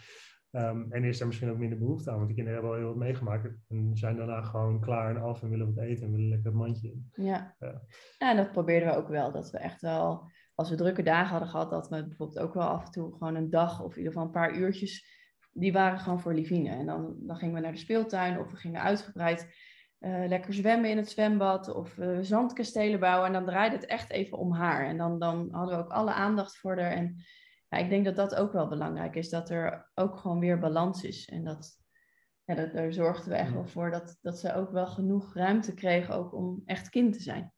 [0.51, 2.93] Um, en is er misschien ook minder behoefte aan, want die kinderen hebben al heel
[2.93, 6.29] wat meegemaakt en zijn daarna gewoon klaar en af en willen wat eten en willen
[6.29, 7.09] lekker het mandje in.
[7.13, 7.55] Ja.
[7.59, 7.81] ja.
[8.17, 11.49] en dat probeerden we ook wel, dat we echt wel, als we drukke dagen hadden
[11.49, 14.11] gehad, dat we bijvoorbeeld ook wel af en toe gewoon een dag of in ieder
[14.11, 15.19] geval een paar uurtjes,
[15.53, 16.69] die waren gewoon voor Livine.
[16.69, 19.47] En dan, dan gingen we naar de speeltuin of we gingen uitgebreid
[20.01, 23.27] uh, lekker zwemmen in het zwembad of uh, zandkastelen bouwen.
[23.27, 24.85] En dan draaide het echt even om haar.
[24.85, 26.91] En dan, dan hadden we ook alle aandacht voor haar.
[26.91, 27.23] En
[27.67, 31.03] ja, ik denk dat dat ook wel belangrijk is, dat er ook gewoon weer balans
[31.03, 31.29] is.
[31.29, 31.79] En dat,
[32.43, 35.73] ja, dat, daar zorgden we echt wel voor dat, dat ze ook wel genoeg ruimte
[35.73, 37.53] kregen ook om echt kind te zijn.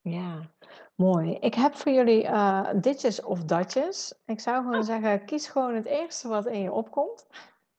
[0.00, 0.50] Ja,
[0.94, 1.34] mooi.
[1.34, 4.20] Ik heb voor jullie uh, ditjes of datjes.
[4.24, 4.86] Ik zou gewoon oh.
[4.86, 7.26] zeggen, kies gewoon het eerste wat in je opkomt.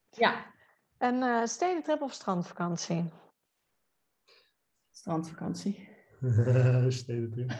[0.10, 0.46] Ja.
[0.98, 3.10] Een uh, stedentrip of strandvakantie?
[5.00, 5.88] Strandvakantie.
[6.98, 7.52] stedentrip.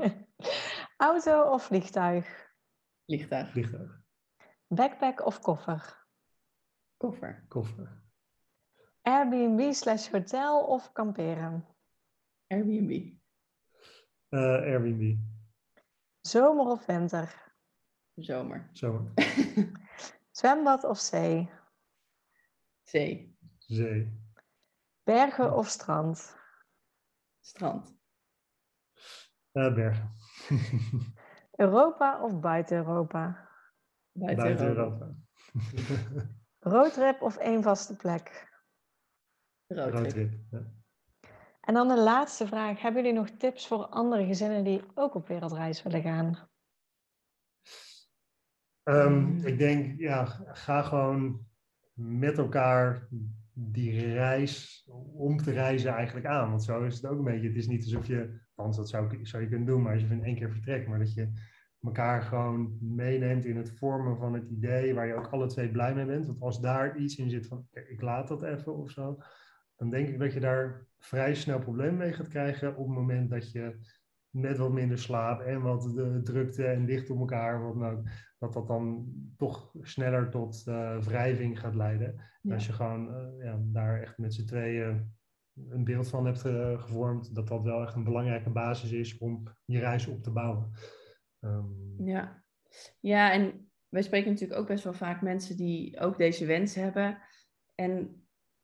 [1.06, 2.26] Auto of vliegtuig?
[3.06, 3.50] Vliegtuig.
[3.50, 4.02] Vliegtuig.
[4.68, 6.06] Backpack of koffer?
[6.96, 7.44] Koffer.
[7.48, 8.02] Koffer.
[9.02, 11.66] Airbnb slash hotel of kamperen?
[12.46, 12.90] Airbnb.
[14.28, 15.18] Uh, Airbnb.
[16.20, 17.52] Zomer of winter?
[18.14, 18.70] Zomer.
[18.72, 19.12] Zomer.
[20.38, 21.50] Zwembad of zee?
[22.82, 23.36] Zee.
[23.58, 24.29] Zee.
[25.10, 26.36] Bergen of strand?
[27.40, 27.98] Strand.
[29.52, 30.14] Uh, bergen.
[31.66, 33.48] Europa of buiten Europa?
[34.12, 35.14] Buiten, buiten Europa.
[36.74, 38.48] Roadtrip of één vaste plek?
[39.66, 40.32] Roadtrip.
[40.50, 40.72] ja.
[41.60, 42.80] En dan de laatste vraag.
[42.80, 46.48] Hebben jullie nog tips voor andere gezinnen die ook op wereldreis willen gaan?
[48.82, 51.46] Um, ik denk, ja, ga gewoon
[51.94, 53.08] met elkaar
[53.62, 56.50] die reis om te reizen eigenlijk aan.
[56.50, 57.48] Want zo is het ook een beetje.
[57.48, 60.08] Het is niet alsof je, althans dat zou, zou je kunnen doen, maar als je
[60.08, 61.32] in één keer vertrekt, maar dat je
[61.82, 65.94] elkaar gewoon meeneemt in het vormen van het idee waar je ook alle twee blij
[65.94, 66.26] mee bent.
[66.26, 69.18] Want als daar iets in zit van ik laat dat even of zo,
[69.76, 73.30] dan denk ik dat je daar vrij snel problemen mee gaat krijgen op het moment
[73.30, 73.78] dat je
[74.30, 78.02] met wat minder slaap en wat de drukte en dicht op elkaar, wat nou,
[78.38, 82.20] dat dat dan toch sneller tot uh, wrijving gaat leiden.
[82.50, 85.12] Als je gewoon uh, ja, daar echt met z'n tweeën
[85.68, 89.42] een beeld van hebt uh, gevormd, dat dat wel echt een belangrijke basis is om
[89.64, 90.70] je reis op te bouwen.
[91.40, 92.44] Um, ja.
[93.00, 97.18] ja, en wij spreken natuurlijk ook best wel vaak mensen die ook deze wens hebben.
[97.74, 98.19] En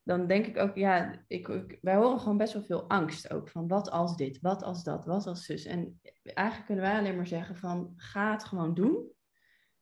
[0.07, 3.49] dan denk ik ook, ja, ik, wij horen gewoon best wel veel angst ook.
[3.49, 5.65] Van wat als dit, wat als dat, wat als zus.
[5.65, 9.11] En eigenlijk kunnen wij alleen maar zeggen van ga het gewoon doen.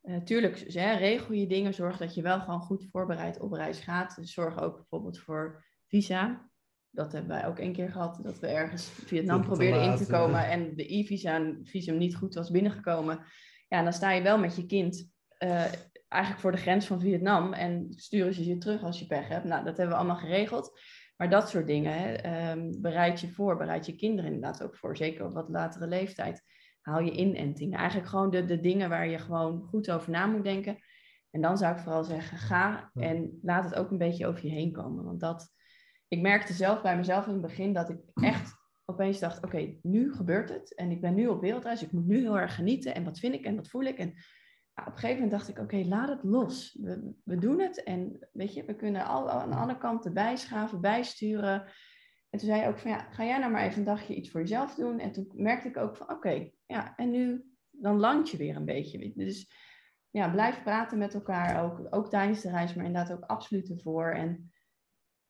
[0.02, 3.52] Uh, tuurlijk, dus, hè, regel je dingen, zorg dat je wel gewoon goed voorbereid op
[3.52, 4.16] reis gaat.
[4.16, 6.50] Dus zorg ook bijvoorbeeld voor visa.
[6.90, 10.48] Dat hebben wij ook een keer gehad, dat we ergens Vietnam probeerden in te komen
[10.48, 13.24] en de e-visa visum niet goed was binnengekomen.
[13.68, 15.64] Ja, dan sta je wel met je kind uh,
[16.14, 19.44] eigenlijk voor de grens van Vietnam en sturen ze je terug als je pech hebt.
[19.44, 20.80] Nou, dat hebben we allemaal geregeld.
[21.16, 24.96] Maar dat soort dingen, hè, um, bereid je voor, bereid je kinderen inderdaad ook voor,
[24.96, 26.42] zeker op wat latere leeftijd.
[26.80, 27.78] Haal je inentingen.
[27.78, 30.78] Eigenlijk gewoon de, de dingen waar je gewoon goed over na moet denken.
[31.30, 34.52] En dan zou ik vooral zeggen, ga en laat het ook een beetje over je
[34.52, 35.04] heen komen.
[35.04, 35.52] Want dat,
[36.08, 38.52] ik merkte zelf bij mezelf in het begin dat ik echt
[38.84, 40.74] opeens dacht, oké, nu gebeurt het.
[40.74, 42.94] En ik ben nu op wereldreis, ik moet nu heel erg genieten.
[42.94, 43.98] En wat vind ik en wat voel ik?
[43.98, 44.14] En
[44.74, 46.78] op een gegeven moment dacht ik, oké, laat het los.
[46.80, 50.36] We, we, doen het en weet je, we kunnen al, aan de andere kant erbij
[50.36, 51.60] schaven, bijsturen.
[52.30, 54.30] En toen zei je ook van, ja, ga jij nou maar even een dagje iets
[54.30, 54.98] voor jezelf doen.
[54.98, 58.64] En toen merkte ik ook van, oké, ja, en nu, dan land je weer een
[58.64, 59.12] beetje.
[59.14, 59.52] Dus
[60.10, 64.10] ja, blijf praten met elkaar, ook, ook tijdens de reis, maar inderdaad ook absoluut ervoor.
[64.10, 64.52] En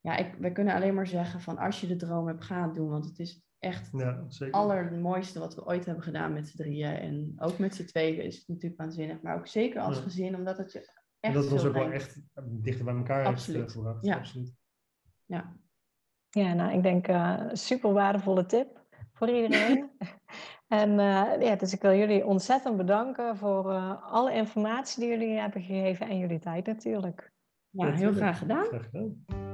[0.00, 2.74] ja, ik, we kunnen alleen maar zeggen van, als je de droom hebt, ga het
[2.74, 2.88] doen.
[2.88, 6.96] Want het is echt ja, het allermooiste wat we ooit hebben gedaan met z'n drieën.
[6.96, 9.22] En ook met z'n tweeën is het natuurlijk waanzinnig.
[9.22, 12.20] Maar ook zeker als gezin, omdat het je echt en dat was ook wel echt
[12.44, 13.60] dichter bij elkaar Absoluut.
[13.60, 14.04] heeft gebracht.
[14.04, 14.16] Ja.
[14.16, 14.54] Absoluut.
[15.24, 15.56] Ja.
[16.30, 19.90] Ja, nou, ik denk uh, super waardevolle tip voor iedereen.
[20.68, 25.38] en uh, ja, dus ik wil jullie ontzettend bedanken voor uh, alle informatie die jullie
[25.38, 27.32] hebben gegeven en jullie tijd natuurlijk.
[27.70, 28.64] Ja, heel graag gedaan.
[28.64, 29.53] Graag gedaan.